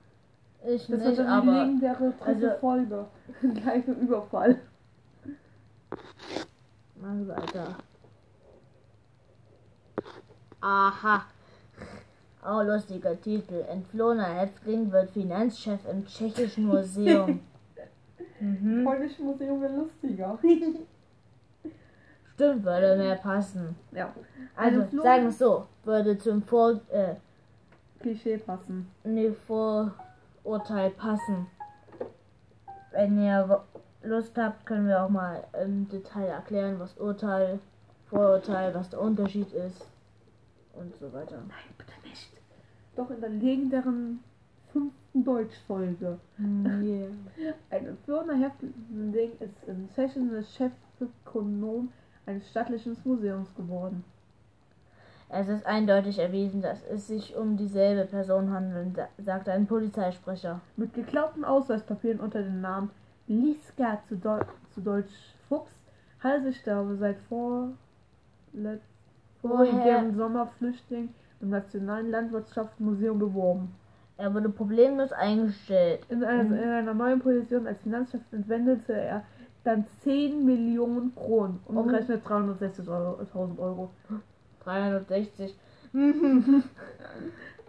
Ich 0.66 0.86
Das 0.86 1.00
nicht, 1.00 1.18
dann 1.18 1.26
aber 1.26 1.64
legendäre 1.64 2.12
dritte 2.20 2.50
also- 2.50 2.60
Folge. 2.60 3.06
Gleich 3.54 3.88
im 3.88 3.94
Überfall. 4.00 4.60
Mach 7.00 7.36
weiter. 7.36 7.76
Aha. 10.60 11.24
Oh, 12.44 12.62
lustiger 12.62 13.18
Titel. 13.18 13.64
Entflohener 13.68 14.34
Häftling 14.34 14.92
wird 14.92 15.10
Finanzchef 15.10 15.80
im 15.90 16.04
Tschechischen 16.06 16.66
Museum. 16.66 17.40
mhm. 18.40 18.84
Polnische 18.84 19.22
Museum 19.22 19.62
wäre 19.62 19.76
lustiger. 19.76 20.38
Stimmt, 22.40 22.64
würde 22.64 22.96
mehr 22.96 23.16
passen. 23.16 23.76
ja, 23.92 24.14
Also, 24.56 24.80
Entflohen- 24.80 25.02
sagen 25.02 25.22
wir 25.24 25.28
es 25.28 25.38
so, 25.38 25.66
würde 25.84 26.16
zum 26.16 26.42
Vor 26.42 26.80
äh, 26.90 27.14
Klischee 28.00 28.38
passen. 28.38 28.90
nee, 29.04 29.30
Vorurteil 29.46 30.88
passen. 30.92 31.46
Wenn 32.92 33.22
ihr 33.22 33.60
Lust 34.02 34.38
habt, 34.38 34.64
können 34.64 34.88
wir 34.88 35.02
auch 35.04 35.10
mal 35.10 35.44
im 35.62 35.86
Detail 35.90 36.28
erklären, 36.28 36.80
was 36.80 36.96
Urteil, 36.96 37.58
Vorurteil, 38.08 38.74
was 38.74 38.88
der 38.88 39.02
Unterschied 39.02 39.52
ist 39.52 39.84
und 40.72 40.96
so 40.96 41.12
weiter. 41.12 41.36
Nein, 41.46 41.74
bitte 41.76 41.92
nicht. 42.08 42.30
Doch 42.96 43.10
in 43.10 43.20
der 43.20 43.28
legendären 43.30 44.20
fünften 44.72 45.24
Deutschfolge. 45.24 46.18
Yeah. 46.40 47.08
Ein 47.70 47.86
entflohener 47.86 48.34
Häftling 48.38 49.32
ist 49.40 49.68
im 49.68 49.90
Tschechien 49.94 50.30
der 50.32 50.42
Chefökonom 50.42 51.92
eines 52.30 52.48
staatlichen 52.48 52.96
Museums 53.04 53.54
geworden. 53.54 54.04
Es 55.28 55.48
ist 55.48 55.64
eindeutig 55.66 56.18
erwiesen, 56.18 56.60
dass 56.62 56.82
es 56.84 57.06
sich 57.06 57.36
um 57.36 57.56
dieselbe 57.56 58.04
Person 58.04 58.50
handelt, 58.52 58.96
sa- 58.96 59.08
sagte 59.18 59.52
ein 59.52 59.66
Polizeisprecher. 59.66 60.60
Mit 60.76 60.92
geklauten 60.94 61.44
Ausweispapieren 61.44 62.18
unter 62.20 62.42
dem 62.42 62.60
Namen 62.60 62.90
Liska 63.28 64.00
zu, 64.08 64.16
Deu 64.16 64.40
zu 64.74 64.80
Deutsch 64.80 65.12
Fuchs 65.48 65.72
hatte 66.20 66.42
sich 66.44 66.62
der 66.64 66.84
seit 66.98 67.18
vor 67.28 67.68
let- 68.52 68.80
Woher- 69.42 69.66
vorigem 69.72 70.16
Sommer 70.16 70.46
Flüchtling 70.58 71.10
im 71.40 71.50
Nationalen 71.50 72.10
Landwirtschaftsmuseum 72.10 73.18
beworben. 73.18 73.72
Er 74.18 74.34
wurde 74.34 74.48
problemlos 74.50 75.12
eingestellt. 75.12 76.00
In 76.10 76.22
einer, 76.24 76.42
Mhm. 76.44 76.54
in 76.54 76.68
einer 76.68 76.92
neuen 76.94 77.20
Position 77.20 77.66
als 77.66 77.80
Finanzchef 77.82 78.20
entwendete 78.32 78.92
er 78.92 79.22
dann 79.64 79.84
10 80.02 80.44
Millionen 80.44 81.14
Kronen, 81.14 81.60
umgerechnet 81.66 82.26
360.000 82.26 82.88
Euro. 82.88 83.58
Euro. 83.58 83.90
360. 84.64 85.54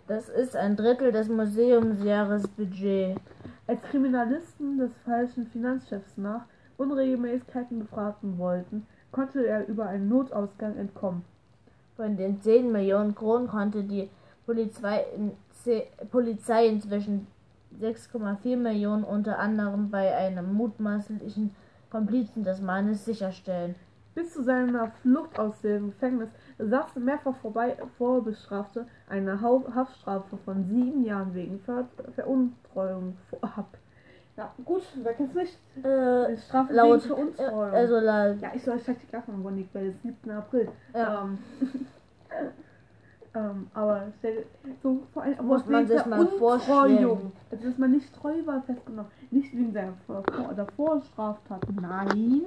Das 0.07 0.27
ist 0.29 0.55
ein 0.57 0.75
Drittel 0.75 1.11
des 1.13 1.29
Museumsjahresbudget. 1.29 3.17
Als 3.67 3.81
Kriminalisten 3.83 4.77
des 4.77 4.91
falschen 5.05 5.45
Finanzchefs 5.47 6.17
nach 6.17 6.41
Unregelmäßigkeiten 6.77 7.79
befragen 7.79 8.37
wollten, 8.37 8.85
konnte 9.11 9.45
er 9.45 9.67
über 9.67 9.85
einen 9.87 10.09
Notausgang 10.09 10.75
entkommen. 10.77 11.23
Von 11.95 12.17
den 12.17 12.41
10 12.41 12.71
Millionen 12.71 13.15
Kronen 13.15 13.47
konnte 13.47 13.83
die 13.83 14.09
Polizei, 14.45 15.05
in, 15.15 15.31
ze- 15.63 15.85
Polizei 16.11 16.67
inzwischen 16.67 17.27
6,4 17.79 18.57
Millionen 18.57 19.03
unter 19.05 19.39
anderem 19.39 19.89
bei 19.91 20.13
einem 20.15 20.53
mutmaßlichen 20.53 21.55
Komplizen 21.91 22.43
des 22.43 22.61
Mannes 22.61 23.05
sicherstellen. 23.05 23.75
Bis 24.15 24.33
zu 24.33 24.43
seiner 24.43 24.91
Flucht 25.01 25.39
aus 25.39 25.61
dem 25.61 25.91
Gefängnis 25.91 26.29
saß 26.57 26.93
der 26.93 27.01
mehrfach 27.01 27.35
vorbei 27.37 27.77
Vorbestrafte 27.97 28.85
eine 29.07 29.39
Haftstrafe 29.41 30.37
von 30.43 30.65
sieben 30.65 31.05
Jahren 31.05 31.33
wegen 31.33 31.59
Ver 31.59 31.87
Veruntreuung 32.15 33.17
ab. 33.41 33.77
Ja, 34.35 34.53
gut, 34.65 34.83
wer 35.03 35.13
kennt's 35.13 35.35
nicht? 35.35 35.57
Äh, 35.83 36.37
Strafe 36.37 36.73
laut, 36.73 37.03
wegen 37.03 37.29
äh, 37.29 37.33
Veruntreuung. 37.33 37.73
also 37.73 37.99
la, 37.99 38.31
ja, 38.31 38.51
ich 38.53 38.63
soll 38.63 38.79
zeig 38.81 38.99
dir 38.99 39.07
gleich 39.07 39.27
mal 39.27 39.37
Bonnie 39.37 39.67
bei 39.71 39.81
dem 39.81 39.93
7. 40.01 40.31
April. 40.31 40.69
Ja. 40.93 41.23
Ähm, 41.23 41.37
ähm, 43.33 43.67
aber 43.73 44.07
so 44.83 45.03
vor 45.13 45.23
allem 45.23 45.45
Muss 45.45 45.65
man 45.65 45.87
sich 45.87 46.05
mal 46.05 46.27
vorstellen. 46.27 47.31
Also, 47.49 47.63
dass 47.65 47.77
man 47.77 47.91
nicht 47.91 48.13
treu 48.13 48.45
war, 48.45 48.61
festgenommen. 48.63 49.11
Nicht 49.29 49.53
wegen 49.53 49.71
seiner 49.71 49.93
Vor 50.05 50.23
Vorstraftat. 50.75 51.65
Nein. 51.79 52.41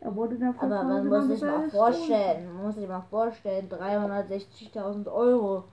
Er 0.00 0.14
wurde 0.16 0.36
davor 0.36 0.64
aber 0.64 0.84
man 0.84 1.06
muss 1.06 1.28
sich 1.28 1.42
mal 1.42 1.70
vorstellen, 1.70 2.52
man 2.54 2.64
muss 2.64 2.74
sich 2.74 2.88
mal 2.88 3.04
vorstellen, 3.08 3.68
360.000 3.68 5.06
Euro. 5.12 5.64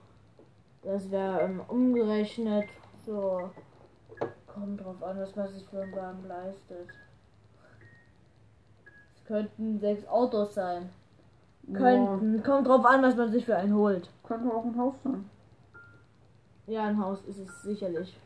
Das 0.82 1.10
wäre 1.10 1.40
ähm, 1.40 1.60
umgerechnet 1.66 2.68
so. 3.04 3.50
Kommt 4.46 4.80
drauf 4.80 5.02
an, 5.02 5.18
was 5.18 5.34
man 5.34 5.48
sich 5.48 5.64
für 5.66 5.80
einen 5.80 5.94
Wagen 5.94 6.26
leistet. 6.26 6.88
Es 9.16 9.24
könnten 9.24 9.78
sechs 9.78 10.06
Autos 10.08 10.54
sein. 10.54 10.90
Könnten. 11.72 12.42
Kommt 12.42 12.66
drauf 12.66 12.84
an, 12.84 13.02
was 13.02 13.16
man 13.16 13.30
sich 13.30 13.44
für 13.44 13.56
einen 13.56 13.74
holt. 13.74 14.10
Könnte 14.30 14.54
auch 14.54 14.64
ein 14.64 14.78
Haus 14.78 14.94
sein. 15.02 15.24
Ja, 16.68 16.84
ein 16.84 17.02
Haus 17.02 17.18
ist 17.26 17.40
es 17.40 17.62
sicherlich. 17.62 18.16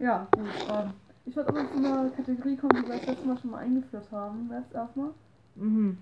Ja, 0.00 0.26
gut. 0.32 0.46
Ähm, 0.68 0.90
ich 1.26 1.36
würde 1.36 1.50
aber 1.50 1.70
zu 1.70 1.76
einer 1.76 2.10
Kategorie 2.10 2.56
kommen, 2.56 2.82
die 2.82 2.88
wir 2.88 2.96
das 2.96 3.06
letzte 3.06 3.28
Mal 3.28 3.38
schon 3.38 3.50
mal 3.52 3.58
eingeführt 3.58 4.10
haben. 4.10 4.50
Erst 4.52 4.72
erstmal. 4.74 5.10
Mhm. 5.54 5.98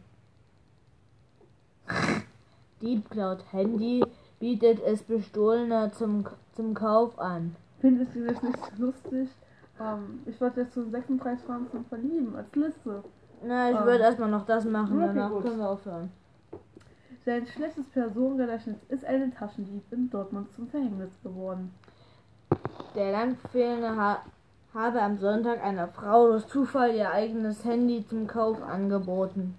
Dieb 2.80 3.10
klaut 3.10 3.44
Handy, 3.52 4.02
bietet 4.40 4.80
es 4.86 5.02
Bestohlener 5.02 5.92
zum, 5.92 6.24
zum 6.54 6.72
Kauf 6.72 7.18
an. 7.18 7.56
Findest 7.80 8.14
du 8.14 8.24
das 8.26 8.42
nicht 8.42 8.56
so 8.74 8.86
lustig? 8.86 9.28
Ähm, 9.78 10.20
ich 10.24 10.40
wollte 10.40 10.62
jetzt 10.62 10.72
zu 10.72 10.88
36 10.88 11.44
Fragen 11.44 11.66
zum 11.70 11.84
Verlieben 11.84 12.34
als 12.36 12.54
Liste. 12.54 13.04
Na, 13.44 13.70
ich 13.70 13.76
Ah. 13.76 13.84
würde 13.84 14.04
erstmal 14.04 14.30
noch 14.30 14.46
das 14.46 14.64
machen, 14.64 14.96
Okay, 14.96 15.08
danach 15.08 15.30
gut. 15.30 15.42
können 15.42 15.58
wir 15.58 15.68
aufhören. 15.68 16.10
Sein 17.28 17.46
schlechtes 17.46 17.84
Personengedächtnis 17.88 18.78
ist 18.88 19.04
ein 19.04 19.34
Taschendieb 19.34 19.82
in 19.90 20.08
Dortmund 20.08 20.50
zum 20.54 20.66
Verhängnis 20.66 21.10
geworden. 21.22 21.74
Der 22.94 23.12
Landfehlende 23.12 23.94
ha 23.94 24.22
habe 24.72 25.02
am 25.02 25.18
Sonntag 25.18 25.62
einer 25.62 25.88
Frau 25.88 26.28
durch 26.28 26.46
Zufall 26.46 26.94
ihr 26.94 27.10
eigenes 27.10 27.66
Handy 27.66 28.06
zum 28.08 28.26
Kauf 28.26 28.62
angeboten, 28.62 29.56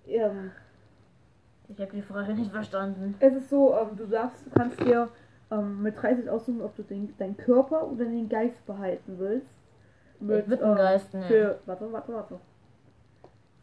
Ähm, 0.06 0.52
Ich 1.68 1.80
habe 1.80 1.90
die 1.92 2.02
Frage 2.02 2.34
nicht 2.34 2.52
verstanden. 2.52 3.16
es 3.20 3.34
ist 3.34 3.50
so, 3.50 3.74
ähm, 3.76 3.96
du 3.96 4.06
darfst, 4.06 4.44
kannst 4.54 4.78
dir 4.80 5.08
ähm, 5.50 5.82
mit 5.82 6.00
30 6.00 6.28
aussuchen, 6.28 6.62
ob 6.62 6.76
du 6.76 6.82
den, 6.82 7.14
deinen 7.18 7.36
Körper 7.36 7.86
oder 7.86 8.04
den 8.04 8.28
Geist 8.28 8.64
behalten 8.66 9.18
willst. 9.18 9.48
Mit, 10.20 10.46
den 10.46 10.58
ähm, 10.62 10.76
Geist 10.76 11.12
nehmen. 11.12 11.26
Für, 11.26 11.58
warte, 11.66 11.92
warte, 11.92 12.12
warte. 12.12 12.40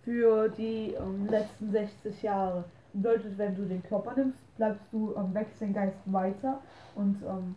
Für 0.04 0.50
die 0.50 0.94
ähm, 0.94 1.28
letzten 1.28 1.72
60 1.72 2.24
Jahre. 2.24 2.64
Bedeutet, 2.94 3.38
wenn 3.38 3.56
du 3.56 3.66
den 3.66 3.84
Körper 3.84 4.14
nimmst, 4.16 4.40
bleibst 4.58 4.86
du, 4.92 5.14
ähm, 5.16 5.34
wächst 5.34 5.62
den 5.62 5.74
Geist 5.74 5.98
weiter 6.06 6.62
und 6.96 7.22
ähm, 7.24 7.56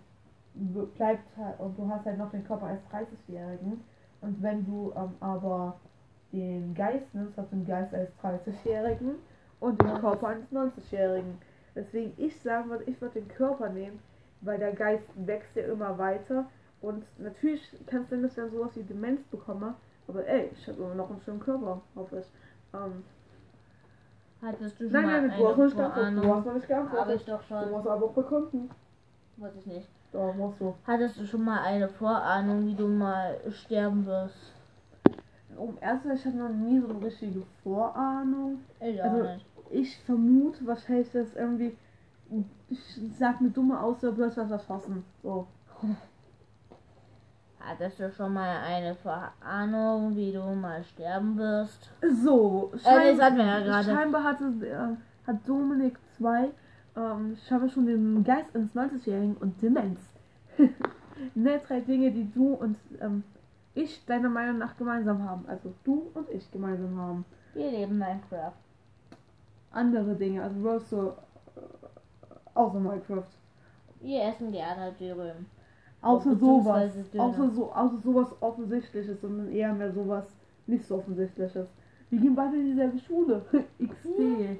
bleibt 0.96 1.36
halt, 1.36 1.58
und 1.60 1.78
du 1.78 1.88
hast 1.88 2.04
halt 2.04 2.18
noch 2.18 2.30
den 2.30 2.44
Körper 2.44 2.66
als 2.66 2.80
30-Jährigen. 2.92 3.82
Und 4.20 4.42
wenn 4.42 4.66
du 4.66 4.92
ähm, 4.96 5.14
aber 5.20 5.76
den 6.32 6.74
Geist 6.74 7.14
nimmst, 7.14 7.36
hast 7.38 7.52
du 7.52 7.56
den 7.56 7.66
Geist 7.66 7.94
als 7.94 8.10
30-Jährigen 8.22 9.14
und 9.60 9.80
den 9.80 9.94
Körper 10.00 10.28
eines 10.28 10.50
90-Jährigen. 10.52 11.38
Deswegen 11.74 12.12
ich 12.16 12.38
sagen 12.40 12.68
würde, 12.68 12.84
ich 12.84 13.00
würde 13.00 13.20
den 13.20 13.28
Körper 13.28 13.68
nehmen, 13.70 14.00
weil 14.42 14.58
der 14.58 14.72
Geist 14.72 15.08
wächst 15.16 15.54
ja 15.56 15.64
immer 15.64 15.98
weiter. 15.98 16.46
Und 16.80 17.04
natürlich 17.18 17.62
kann 17.86 18.02
es 18.02 18.10
sein, 18.10 18.22
dass 18.22 18.30
ich 18.32 18.36
dann 18.36 18.50
sowas 18.50 18.70
wie 18.74 18.82
Demenz 18.82 19.22
bekomme. 19.24 19.74
Aber 20.08 20.26
ey, 20.26 20.50
ich 20.52 20.66
habe 20.68 20.82
immer 20.82 20.94
noch 20.94 21.10
einen 21.10 21.20
schönen 21.20 21.40
Körper, 21.40 21.80
hoffe 21.94 22.20
ich. 22.20 22.26
Ähm, 22.74 23.04
Hattest 24.42 24.80
du 24.80 24.84
schon 24.84 24.92
nein, 24.92 25.06
mal 25.06 25.28
nein, 25.28 25.38
du 25.38 25.48
hast 25.48 25.56
noch 25.58 25.64
nicht 25.66 25.76
geantwortet. 25.76 26.24
Du 26.24 26.34
hast 26.34 26.46
noch 26.46 26.54
nicht 26.54 26.70
Habe 26.70 27.14
ich 27.14 27.24
geantwortet. 27.26 27.28
doch 27.28 27.42
Du 27.42 27.46
schon. 27.64 27.70
musst 27.72 27.86
aber 27.88 28.06
auch 28.06 28.12
bekommen. 28.14 28.70
Weiß 29.36 29.52
ich 29.58 29.66
nicht. 29.66 29.88
Da 30.12 30.32
musst 30.32 30.60
du. 30.60 30.74
Hattest 30.86 31.20
du 31.20 31.26
schon 31.26 31.44
mal 31.44 31.60
eine 31.60 31.88
Vorahnung, 31.88 32.66
wie 32.66 32.74
du 32.74 32.88
mal 32.88 33.38
sterben 33.50 34.06
wirst? 34.06 34.34
Um 35.56 35.76
erstmal, 35.80 36.16
ich 36.16 36.24
hatte 36.24 36.36
noch 36.38 36.48
nie 36.48 36.80
so 36.80 36.88
eine 36.88 37.04
richtige 37.04 37.42
Vorahnung. 37.62 38.60
Ich 38.80 39.00
auch 39.02 39.10
Also- 39.10 39.22
nicht. 39.24 39.46
Ich 39.72 39.98
vermute 40.04 40.66
wahrscheinlich, 40.66 41.12
dass 41.12 41.34
irgendwie. 41.36 41.76
Ich 42.68 43.00
sag 43.18 43.40
eine 43.40 43.50
dumme 43.50 43.80
Aussage, 43.80 44.12
bloß 44.14 44.36
was 44.36 44.50
erschossen. 44.50 45.04
So. 45.22 45.46
Hattest 47.58 48.00
du 48.00 48.10
schon 48.12 48.32
mal 48.32 48.56
eine 48.64 48.94
Vorahnung, 48.94 50.16
wie 50.16 50.32
du 50.32 50.40
mal 50.54 50.82
sterben 50.84 51.36
wirst? 51.36 51.90
So, 52.24 52.70
Äh, 52.74 52.78
schein- 52.78 53.16
das 53.18 53.24
hatten 53.26 53.36
wir 53.36 53.44
ja 53.44 53.60
gerade. 53.60 53.84
scheinbar 53.90 54.24
hatte, 54.24 54.44
äh, 54.44 55.26
hat 55.26 55.36
Dominik 55.46 55.98
2 56.16 56.50
ähm, 56.96 57.36
scheinbar 57.46 57.68
schon 57.68 57.86
den 57.86 58.24
Geist 58.24 58.54
eines 58.56 58.74
90-Jährigen 58.74 59.36
und 59.36 59.60
Demenz. 59.62 60.00
ne, 61.34 61.60
drei 61.66 61.80
Dinge, 61.80 62.10
die 62.10 62.30
du 62.32 62.54
und 62.54 62.76
ähm, 63.00 63.22
ich 63.74 64.04
deiner 64.06 64.28
Meinung 64.30 64.58
nach 64.58 64.76
gemeinsam 64.76 65.22
haben. 65.28 65.44
Also 65.46 65.72
du 65.84 66.10
und 66.14 66.28
ich 66.30 66.50
gemeinsam 66.50 66.98
haben. 66.98 67.24
Wir 67.54 67.70
leben 67.70 67.98
Minecraft. 67.98 68.52
Andere 69.70 70.14
Dinge, 70.16 70.42
also 70.42 70.58
bloß 70.60 70.90
so 70.90 71.08
äh, 71.10 71.12
außer 72.60 72.80
Minecraft. 72.80 73.24
Wir 74.00 74.24
essen 74.24 74.52
gerne 74.52 74.92
Dürüm. 74.98 75.46
Außer 76.02 76.34
sowas. 76.36 76.92
Außer, 77.16 77.50
so, 77.50 77.72
außer 77.72 77.98
sowas 77.98 78.28
Offensichtliches, 78.40 79.20
sondern 79.20 79.52
eher 79.52 79.72
mehr 79.74 79.92
sowas 79.92 80.24
nicht 80.66 80.86
so 80.86 80.96
Offensichtliches. 80.96 81.68
Wir 82.08 82.20
gehen 82.20 82.34
beide 82.34 82.56
in 82.56 82.66
dieselbe 82.66 82.98
Schule. 82.98 83.42
XD. 83.78 84.58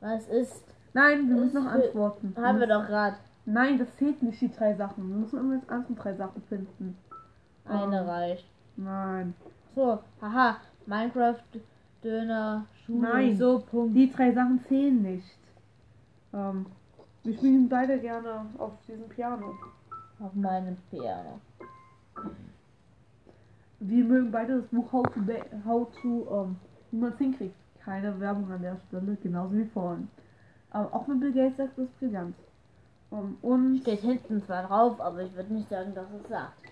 Was 0.00 0.28
ist? 0.28 0.64
Nein, 0.92 1.28
wir 1.28 1.36
müssen 1.36 1.64
noch 1.64 1.70
antworten. 1.70 2.34
Haben 2.36 2.60
wir 2.60 2.66
doch 2.66 2.86
gerade 2.86 3.16
Nein, 3.50 3.78
das 3.78 3.96
zählt 3.96 4.22
nicht, 4.22 4.38
die 4.42 4.50
drei 4.50 4.74
Sachen. 4.74 5.08
Wir 5.08 5.16
müssen 5.16 5.38
immer 5.38 5.54
jetzt 5.54 5.70
andere 5.70 5.94
drei 5.94 6.12
Sachen 6.12 6.42
finden. 6.42 6.98
eine 7.64 8.00
Ähm, 8.00 8.06
reicht. 8.06 8.44
Nein. 8.76 9.32
So, 9.74 10.00
haha, 10.20 10.58
Minecraft, 10.84 11.42
Döner, 12.02 12.66
Schule, 12.84 13.08
Nein. 13.08 13.36
so, 13.36 13.58
Punkt. 13.60 13.96
Die 13.96 14.10
drei 14.10 14.32
Sachen 14.32 14.60
zählen 14.68 15.02
nicht. 15.02 15.38
Ähm, 16.32 16.66
wir 17.24 17.34
spielen 17.34 17.68
beide 17.68 17.98
gerne 17.98 18.46
auf 18.58 18.72
diesem 18.86 19.08
Piano. 19.08 19.52
Auf 20.20 20.34
meinem 20.34 20.76
Piano. 20.90 21.40
Wir 23.80 24.04
mögen 24.04 24.30
beide 24.30 24.60
das 24.60 24.66
Buch 24.70 24.90
How 24.92 25.06
to, 25.06 25.20
Ba- 25.22 25.64
How 25.64 25.88
to 26.02 26.26
ähm, 26.44 26.56
wie 26.90 26.96
man 26.98 27.12
es 27.12 27.18
hinkriegt. 27.18 27.54
Keine 27.84 28.18
Werbung 28.20 28.50
an 28.50 28.62
der 28.62 28.76
Stelle, 28.88 29.16
genauso 29.22 29.54
wie 29.54 29.64
vorhin. 29.66 30.08
Aber 30.70 30.92
auch 30.92 31.06
mit 31.06 31.20
Bill 31.20 31.32
Gates 31.32 31.56
sagt 31.56 31.78
das 31.78 31.88
brillant. 31.98 32.34
Ähm, 33.12 33.36
und 33.42 33.78
Steht 33.78 34.00
hinten 34.00 34.42
zwar 34.42 34.64
drauf, 34.64 35.00
aber 35.00 35.22
ich 35.22 35.34
würde 35.34 35.52
nicht 35.54 35.68
sagen, 35.68 35.94
dass 35.94 36.06
es 36.12 36.28
sagt. 36.28 36.62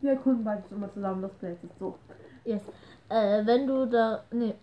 wir 0.00 0.12
erkunden 0.12 0.44
beides 0.44 0.70
immer 0.72 0.90
zusammen 0.92 1.22
das 1.22 1.32
Bild. 1.34 1.58
So. 1.78 1.96
Yes. 2.48 2.62
Äh, 3.10 3.44
wenn 3.46 3.66
du 3.66 3.84
da. 3.86 4.24
Nee. 4.30 4.54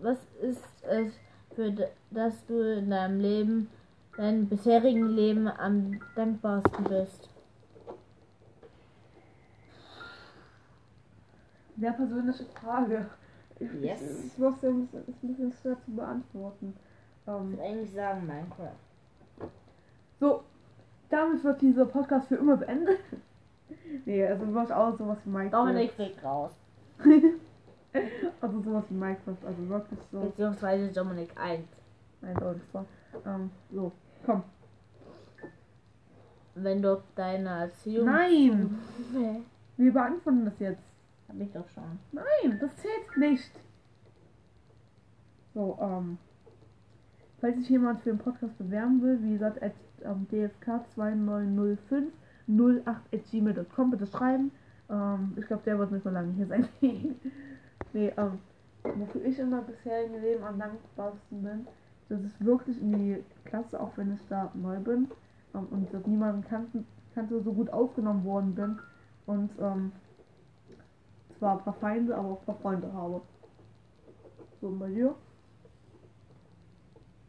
Was 0.00 0.18
ist 0.42 0.62
es, 0.82 1.12
für 1.54 1.70
d- 1.70 1.88
das 2.10 2.44
du 2.46 2.60
in 2.78 2.90
deinem 2.90 3.20
Leben, 3.20 3.68
deinem 4.16 4.48
bisherigen 4.48 5.08
Leben 5.10 5.46
am 5.48 6.00
dankbarsten 6.16 6.84
bist? 6.84 7.28
Sehr 11.76 11.92
persönliche 11.92 12.44
Frage. 12.46 13.06
Ich, 13.60 13.72
Yes. 13.80 14.00
ich, 14.02 14.26
ich 14.32 14.38
muss 14.38 14.54
ja 14.62 14.68
ein 14.68 14.88
bisschen, 15.26 15.52
schwer 15.52 15.76
zu 15.84 15.90
beantworten. 15.92 16.74
Ähm, 17.26 17.50
würde 17.50 17.62
eigentlich 17.62 17.92
sagen 17.92 18.26
Minecraft. 18.26 19.50
so, 20.20 20.42
damit 21.08 21.42
wird 21.44 21.60
dieser 21.60 21.86
Podcast 21.86 22.28
für 22.28 22.36
immer 22.36 22.56
beendet. 22.56 22.98
nee, 24.06 24.24
also 24.26 24.44
auch 24.72 24.96
sowas 24.96 25.18
wie 25.24 25.30
Minecraft. 25.30 25.58
Dominik 25.66 25.92
fliegt 25.92 26.22
raus. 26.24 26.52
also 28.40 28.60
sowas 28.60 28.84
wie 28.88 28.94
Minecraft, 28.94 29.36
also 29.46 29.68
wirklich 29.68 30.00
so. 30.10 30.20
Beziehungsweise 30.20 30.92
Dominik 30.92 31.30
1. 31.36 31.64
Eindeutig 32.22 32.62
so. 32.72 32.84
Ähm, 33.26 33.50
so, 33.70 33.92
komm. 34.24 34.42
Wenn 36.54 36.82
du 36.82 36.94
auf 36.94 37.02
deine 37.14 37.48
Erziehung. 37.48 38.06
Nein! 38.06 38.78
Wir 39.76 39.92
beantworten 39.92 40.44
das 40.44 40.58
jetzt. 40.58 40.82
Hab 41.28 41.40
ich 41.40 41.52
doch 41.52 41.68
schon. 41.68 41.98
Nein, 42.12 42.58
das 42.60 42.74
zählt 42.76 43.16
nicht. 43.16 43.52
So, 45.54 45.78
ähm. 45.80 46.18
Falls 47.40 47.56
sich 47.58 47.68
jemand 47.68 48.00
für 48.00 48.10
den 48.10 48.18
Podcast 48.18 48.58
bewerben 48.58 49.00
will, 49.00 49.22
wie 49.22 49.34
gesagt, 49.34 49.62
at 49.62 49.72
ähm, 50.02 50.26
dfk2905 50.32 52.08
08.gmail.com 52.48 53.90
bitte 53.90 54.06
schreiben. 54.06 54.50
Ähm, 54.90 55.34
ich 55.36 55.46
glaube, 55.46 55.62
der 55.64 55.78
wird 55.78 55.92
nicht 55.92 56.04
so 56.04 56.10
lange 56.10 56.32
hier 56.32 56.46
sein. 56.46 56.68
nee, 57.92 58.12
ähm, 58.16 58.38
wofür 58.82 59.24
ich 59.24 59.38
in 59.38 59.50
meinem 59.50 59.66
bisherigen 59.66 60.20
Leben 60.20 60.44
am 60.44 60.58
dankbarsten 60.58 61.42
bin, 61.42 61.66
das 62.08 62.22
ist 62.22 62.44
wirklich 62.44 62.80
in 62.80 62.92
die 62.92 63.24
Klasse, 63.44 63.78
auch 63.78 63.92
wenn 63.96 64.14
ich 64.14 64.20
da 64.28 64.50
neu 64.54 64.78
bin 64.78 65.08
ähm, 65.54 65.66
und 65.70 65.92
dass 65.92 66.06
niemanden 66.06 66.44
kannte, 66.48 66.84
kannte, 67.14 67.42
so 67.42 67.52
gut 67.52 67.70
aufgenommen 67.70 68.24
worden 68.24 68.54
bin 68.54 68.78
und 69.26 69.50
ähm, 69.60 69.92
zwar 71.38 71.58
ein 71.58 71.64
paar 71.64 71.74
Feinde, 71.74 72.16
aber 72.16 72.28
auch 72.28 72.40
ein 72.40 72.46
paar 72.46 72.56
Freunde 72.56 72.92
habe. 72.92 73.20
So, 74.60 74.70
bei 74.70 74.88
dir? 74.88 75.14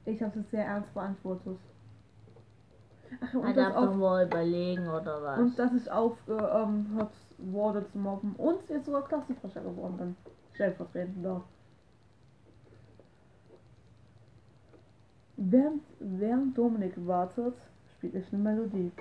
Ich 0.05 0.21
habe 0.23 0.39
es 0.39 0.49
sehr 0.49 0.65
ernst 0.65 0.93
beantwortet. 0.93 1.59
Ach, 3.21 3.33
und 3.33 3.43
das 3.43 3.55
darf 3.55 3.75
auch 3.75 3.85
doch 3.85 3.95
mal 3.95 4.25
überlegen, 4.25 4.87
oder 4.87 5.21
was? 5.21 5.39
und 5.39 5.59
dass 5.59 5.73
ich 5.73 5.91
aufgehört 5.91 7.11
wurde 7.41 7.89
zu 7.91 7.97
mobben 7.97 8.35
und 8.35 8.67
jetzt 8.69 8.85
sogar 8.85 9.07
Klassensprecher 9.07 9.61
geworden 9.61 9.97
bin. 9.97 10.15
Stellvertretend 10.53 11.25
da. 11.25 11.41
Während, 15.37 15.83
während 15.99 16.57
Dominik 16.57 16.93
wartet, 17.07 17.55
spielt 17.95 18.15
ich 18.15 18.33
eine 18.33 18.43
Melodie. 18.43 18.91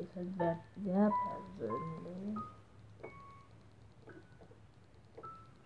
Ist 0.00 0.16
halt 0.16 0.28
sehr, 0.38 0.58
sehr 0.82 1.12
persönlich. 1.58 2.38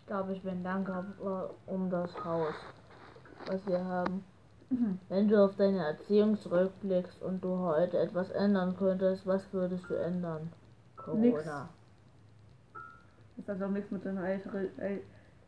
Ich 0.01 0.07
glaube, 0.07 0.33
ich 0.33 0.43
bin 0.43 0.65
dankbar 0.65 1.51
um 1.67 1.89
das 1.89 2.13
Haus, 2.25 2.55
was 3.47 3.65
wir 3.67 3.85
haben. 3.85 4.25
Wenn 5.09 5.29
du 5.29 5.45
auf 5.45 5.57
deine 5.57 5.85
Erziehung 5.85 6.39
zurückblickst 6.39 7.23
und 7.23 7.43
du 7.43 7.59
heute 7.59 7.99
etwas 7.99 8.31
ändern 8.31 8.77
könntest, 8.77 9.27
was 9.27 9.53
würdest 9.53 9.89
du 9.89 9.95
ändern? 9.95 10.53
Nix. 11.15 11.45
Corona. 11.45 11.69
Das 13.37 13.49
hat 13.49 13.63
auch 13.63 13.71
nichts 13.73 13.91
mit 13.91 14.05
deiner 14.05 14.29
ältere, 14.29 14.69
El 14.79 15.03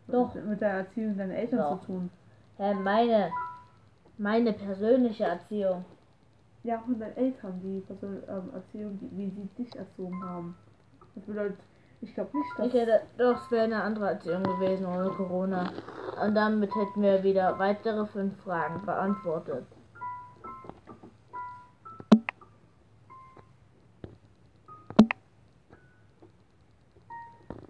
Doch. 0.08 0.34
mit 0.34 0.60
der 0.60 0.70
Erziehung 0.70 1.16
deiner 1.16 1.34
Eltern 1.34 1.58
Doch. 1.58 1.80
zu 1.80 1.86
tun. 1.86 2.10
Hä, 2.56 2.74
meine, 2.74 3.30
meine 4.18 4.52
persönliche 4.52 5.24
Erziehung. 5.24 5.84
Ja, 6.62 6.78
von 6.78 6.98
deinen 6.98 7.16
Eltern, 7.16 7.60
die 7.62 7.80
Person, 7.80 8.22
ähm, 8.28 8.50
Erziehung, 8.54 8.98
die, 8.98 9.16
wie 9.16 9.30
sie 9.30 9.48
dich 9.58 9.74
erzogen 9.76 10.22
haben. 10.24 10.56
Das 11.14 11.24
bedeutet, 11.24 11.58
ich 12.04 12.14
glaube 12.14 12.36
nicht, 12.36 12.58
dass. 12.58 12.66
Ich 12.66 12.74
hätte, 12.74 13.00
doch, 13.16 13.42
es 13.44 13.50
wäre 13.50 13.64
eine 13.64 13.82
andere 13.82 14.10
Erziehung 14.10 14.42
gewesen 14.42 14.86
ohne 14.86 15.08
Corona. 15.10 15.70
Und 16.22 16.34
damit 16.34 16.74
hätten 16.74 17.02
wir 17.02 17.22
wieder 17.22 17.58
weitere 17.58 18.06
fünf 18.06 18.36
Fragen 18.42 18.84
beantwortet. 18.84 19.66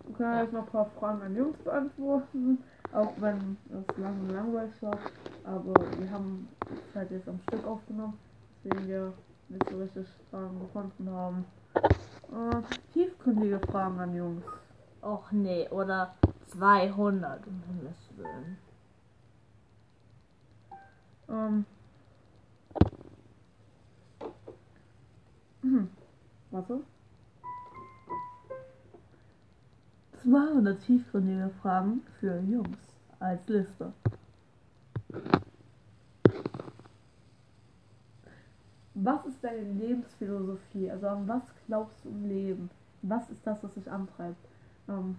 Wir 0.06 0.14
können 0.16 0.38
jetzt 0.38 0.52
noch 0.52 0.60
ein 0.60 0.66
paar 0.66 0.90
Fragen 0.98 1.22
an 1.22 1.36
Jungs 1.36 1.58
beantworten, 1.58 2.62
auch 2.92 3.12
wenn 3.18 3.56
es 3.70 3.96
lang 3.98 4.20
und 4.20 4.30
langweilig 4.30 4.82
war. 4.82 4.98
Aber 5.44 5.74
wir 5.98 6.10
haben 6.10 6.48
es 6.88 6.94
halt 6.94 7.10
jetzt 7.10 7.28
am 7.28 7.40
Stück 7.48 7.66
aufgenommen, 7.66 8.18
deswegen 8.64 8.88
wir 8.88 9.12
nicht 9.48 9.68
so 9.68 9.78
richtig 9.78 10.06
Fragen 10.30 10.60
gefunden 10.60 11.10
haben. 11.10 11.44
Äh, 12.34 12.62
tiefgründige 12.92 13.60
Fragen 13.60 14.00
an 14.00 14.14
Jungs. 14.14 14.44
Och 15.02 15.30
nee, 15.30 15.68
oder 15.68 16.16
200 16.48 17.46
um 17.46 17.62
Himmels 17.68 18.10
Willen. 18.16 18.58
Ähm. 21.28 21.64
Hm. 25.62 25.88
Warte. 26.50 26.80
200 30.24 30.80
tiefgründige 30.80 31.50
Fragen 31.62 32.02
für 32.18 32.40
Jungs 32.40 32.78
als 33.20 33.46
Liste. 33.46 33.92
Was 39.04 39.26
ist 39.26 39.44
deine 39.44 39.60
Lebensphilosophie? 39.60 40.90
Also 40.90 41.08
an 41.08 41.28
was 41.28 41.42
glaubst 41.66 42.02
du 42.04 42.08
im 42.08 42.26
Leben? 42.26 42.70
Was 43.02 43.28
ist 43.28 43.46
das, 43.46 43.62
was 43.62 43.74
dich 43.74 43.90
antreibt? 43.90 44.42
Ähm, 44.88 45.16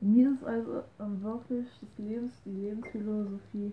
mir 0.00 0.32
ist 0.32 0.42
also 0.44 0.82
ähm, 0.98 1.22
wirklich 1.22 1.68
das 1.80 1.98
Lebens, 1.98 2.32
die 2.44 2.50
Lebensphilosophie 2.50 3.72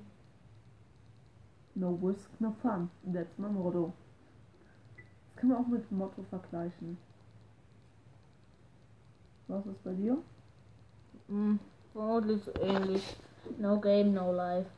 No 1.74 1.98
risk, 2.02 2.30
no 2.40 2.52
fun. 2.62 2.92
That's 3.12 3.40
my 3.40 3.50
motto. 3.50 3.92
Das 4.96 5.36
kann 5.36 5.50
man 5.50 5.58
auch 5.58 5.68
mit 5.68 5.92
Motto 5.92 6.24
vergleichen. 6.30 6.98
Was 9.48 9.66
ist 9.66 9.84
bei 9.84 9.94
dir? 9.94 10.18
Hm, 11.28 11.60
vermutlich 11.92 12.44
ähnlich. 12.62 13.18
No 13.58 13.80
game, 13.80 14.14
no 14.14 14.32
life. 14.32 14.70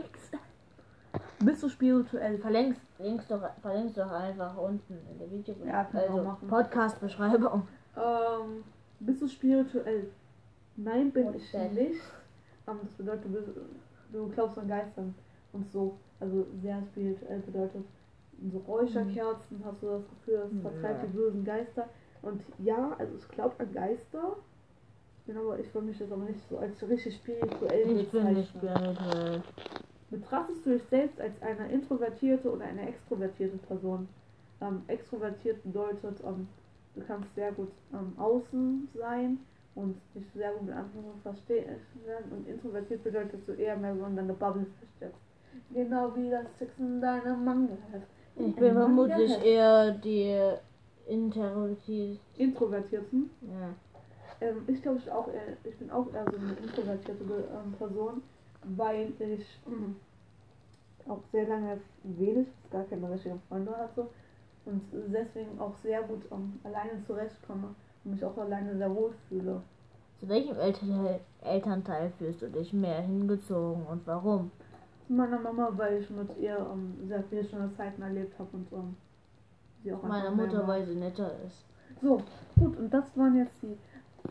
Bist 1.39 1.63
du 1.63 1.69
spirituell? 1.69 2.37
Verlinkst, 2.37 2.81
linkst 2.99 3.29
doch, 3.29 3.41
verlinkst 3.61 3.97
doch 3.97 4.11
einfach 4.11 4.57
unten 4.57 4.97
in 5.11 5.19
der 5.19 5.31
Video 5.31 5.55
Ja, 5.65 5.87
also. 5.93 6.37
Podcast-Beschreibung. 6.47 7.67
Ähm, 7.97 8.63
bist 8.99 9.21
du 9.21 9.27
spirituell? 9.27 10.09
Nein, 10.77 11.11
bin 11.11 11.27
Und 11.27 11.35
ich 11.35 11.51
dann? 11.51 11.73
nicht. 11.73 12.01
Ähm, 12.67 12.79
das 12.81 12.91
bedeutet, 12.93 13.25
du, 13.25 13.29
bist, 13.29 13.49
du 14.11 14.27
glaubst 14.29 14.57
an 14.57 14.67
Geistern 14.67 15.15
und 15.53 15.71
so. 15.71 15.97
Also 16.19 16.47
sehr 16.61 16.81
spirituell 16.91 17.39
bedeutet. 17.39 17.85
So 18.51 18.57
Räucherkerzen 18.59 19.63
hast 19.63 19.81
du 19.81 19.87
das 19.87 20.03
Gefühl, 20.09 20.41
das 20.51 20.61
vertreibt 20.61 21.03
die 21.03 21.07
bösen 21.15 21.45
Geister. 21.45 21.87
Und 22.21 22.41
ja, 22.59 22.95
also 22.97 23.15
ich 23.17 23.27
glaube 23.29 23.55
an 23.59 23.71
Geister. 23.73 24.35
Ich 25.19 25.25
bin 25.25 25.37
aber, 25.37 25.59
ich 25.59 25.73
würde 25.73 25.87
mich 25.87 25.99
jetzt 25.99 26.11
aber 26.11 26.23
nicht 26.23 26.39
so 26.49 26.57
als 26.57 26.87
richtig 26.87 27.15
spirituell 27.15 27.97
Ich 27.97 28.09
bin 28.11 28.33
nicht 28.33 28.49
spirituell. 28.49 29.41
Betrachtest 30.09 30.65
du 30.65 30.71
dich 30.71 30.83
selbst 30.89 31.19
als 31.19 31.33
eine 31.41 31.71
introvertierte 31.71 32.51
oder 32.51 32.65
eine 32.65 32.87
extrovertierte 32.87 33.57
Person? 33.57 34.07
Ähm, 34.61 34.83
extrovertiert 34.87 35.63
bedeutet, 35.63 36.21
ähm, 36.25 36.47
du 36.95 37.01
kannst 37.01 37.33
sehr 37.35 37.51
gut 37.51 37.71
ähm, 37.93 38.13
außen 38.17 38.87
sein 38.97 39.39
und 39.73 39.97
dich 40.13 40.23
sehr 40.33 40.51
gut 40.53 40.63
mit 40.67 40.75
anderen 40.75 41.19
verstehen. 41.21 41.75
Und 42.31 42.47
introvertiert 42.47 43.03
bedeutet, 43.03 43.33
dass 43.33 43.45
du 43.45 43.51
eher 43.53 43.75
mehr 43.75 43.95
so 43.95 44.05
in 44.05 44.15
deiner 44.15 44.33
Bubble 44.33 44.65
versteckst. 44.79 45.21
Genau 45.73 46.15
wie 46.15 46.29
das 46.29 46.45
Six 46.59 46.71
in 46.79 47.01
deiner 47.01 47.35
Manga. 47.35 47.77
Ich 48.37 48.55
bin 48.55 48.73
vermutlich 48.73 49.43
eher 49.43 49.91
die 49.91 50.37
Introvertiert. 51.07 52.19
Introvertierten. 52.37 53.29
Ja. 53.41 53.73
Ähm, 54.41 54.63
ich 54.67 54.81
glaube, 54.81 54.97
ich, 54.99 55.11
auch 55.11 55.27
eher- 55.27 55.57
ich 55.63 55.77
bin 55.77 55.89
auch 55.91 56.11
eher 56.13 56.25
so 56.31 56.37
eine 56.37 56.53
introvertierte 56.53 57.23
ähm, 57.23 57.73
Person, 57.77 58.23
weil 58.75 59.13
ich 59.19 59.45
ähm, 59.67 59.95
auch 61.07 61.21
sehr 61.31 61.47
lange 61.47 61.79
wenig, 62.03 62.47
gar 62.71 62.83
keine 62.83 63.11
richtigen 63.11 63.41
Freunde 63.47 63.75
hatte 63.75 64.07
und 64.65 64.81
deswegen 64.91 65.59
auch 65.59 65.75
sehr 65.83 66.01
gut 66.03 66.23
ähm, 66.31 66.59
alleine 66.63 67.03
zurechtkomme 67.05 67.75
und 68.03 68.11
mich 68.11 68.25
auch 68.25 68.37
alleine 68.37 68.75
sehr 68.77 68.93
wohl 68.93 69.13
fühle. 69.29 69.61
Zu 70.19 70.29
welchem 70.29 70.57
Elternteil, 70.57 71.19
Elternteil 71.41 72.11
fühlst 72.17 72.41
du 72.41 72.49
dich 72.49 72.73
mehr 72.73 73.01
hingezogen 73.01 73.85
und 73.85 74.07
warum? 74.07 74.51
Zu 75.07 75.13
meiner 75.13 75.39
Mama, 75.39 75.69
weil 75.75 76.01
ich 76.01 76.09
mit 76.09 76.35
ihr 76.37 76.57
ähm, 76.57 76.95
sehr 77.07 77.23
viele 77.23 77.43
schöne 77.43 77.71
Zeiten 77.75 78.01
erlebt 78.01 78.37
habe 78.39 78.49
und 78.53 78.71
ähm, 78.71 78.95
sie 79.83 79.93
auch 79.93 80.01
Meiner 80.01 80.31
Mutter, 80.31 80.67
weil 80.67 80.85
sie 80.85 80.95
netter 80.95 81.31
ist. 81.45 81.65
So, 82.01 82.21
gut, 82.57 82.77
und 82.77 82.89
das 82.91 83.05
waren 83.15 83.37
jetzt 83.37 83.55
die 83.61 83.77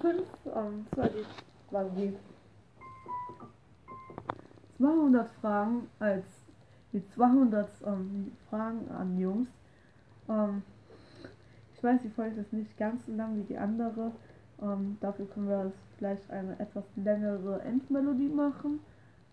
fünf, 0.01 0.27
ähm, 0.47 0.87
das 0.91 0.99
war 0.99 1.09
die, 1.09 1.25
waren 1.73 1.95
die 1.97 2.17
200 4.77 5.29
Fragen 5.41 5.89
als 5.99 6.25
die 6.93 7.07
200 7.09 7.69
ähm, 7.87 8.33
Fragen 8.49 8.91
an 8.91 9.19
Jungs. 9.19 9.49
Ähm, 10.29 10.63
ich 11.75 11.83
weiß, 11.83 12.01
die 12.03 12.09
Folge 12.11 12.41
ist 12.41 12.53
nicht 12.53 12.77
ganz 12.79 13.07
so 13.07 13.13
lang 13.13 13.37
wie 13.37 13.43
die 13.45 13.59
andere. 13.59 14.13
Ähm, 14.63 14.97
dafür 15.01 15.27
können 15.27 15.49
wir 15.49 15.73
vielleicht 15.99 16.31
eine 16.31 16.59
etwas 16.59 16.85
längere 16.97 17.61
Endmelodie 17.63 18.29
machen, 18.29 18.81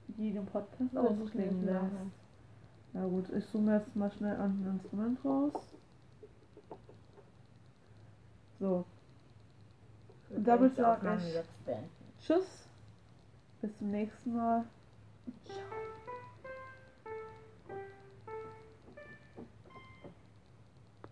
die 0.08 0.32
den 0.34 0.46
Podcast 0.46 0.96
Oh, 0.96 1.00
ausklingen 1.00 1.66
lässt. 1.66 1.86
Na 2.94 3.06
gut, 3.06 3.30
ich 3.30 3.46
zoome 3.48 3.76
jetzt 3.78 3.96
mal 3.96 4.12
schnell 4.12 4.36
an 4.36 4.62
ein 4.64 4.72
Instrument 4.74 5.24
raus. 5.24 5.54
So, 8.60 8.86
Und 10.30 10.48
damit 10.48 10.74
Die 10.74 10.82
sag 10.82 10.98
Aufnahme 10.98 11.18
ich-. 11.18 12.26
Tschüss. 12.26 12.68
Bis 13.62 13.78
zum 13.78 13.92
nächsten 13.92 14.36
Mal. 14.36 14.66
Yeah. 15.28 15.81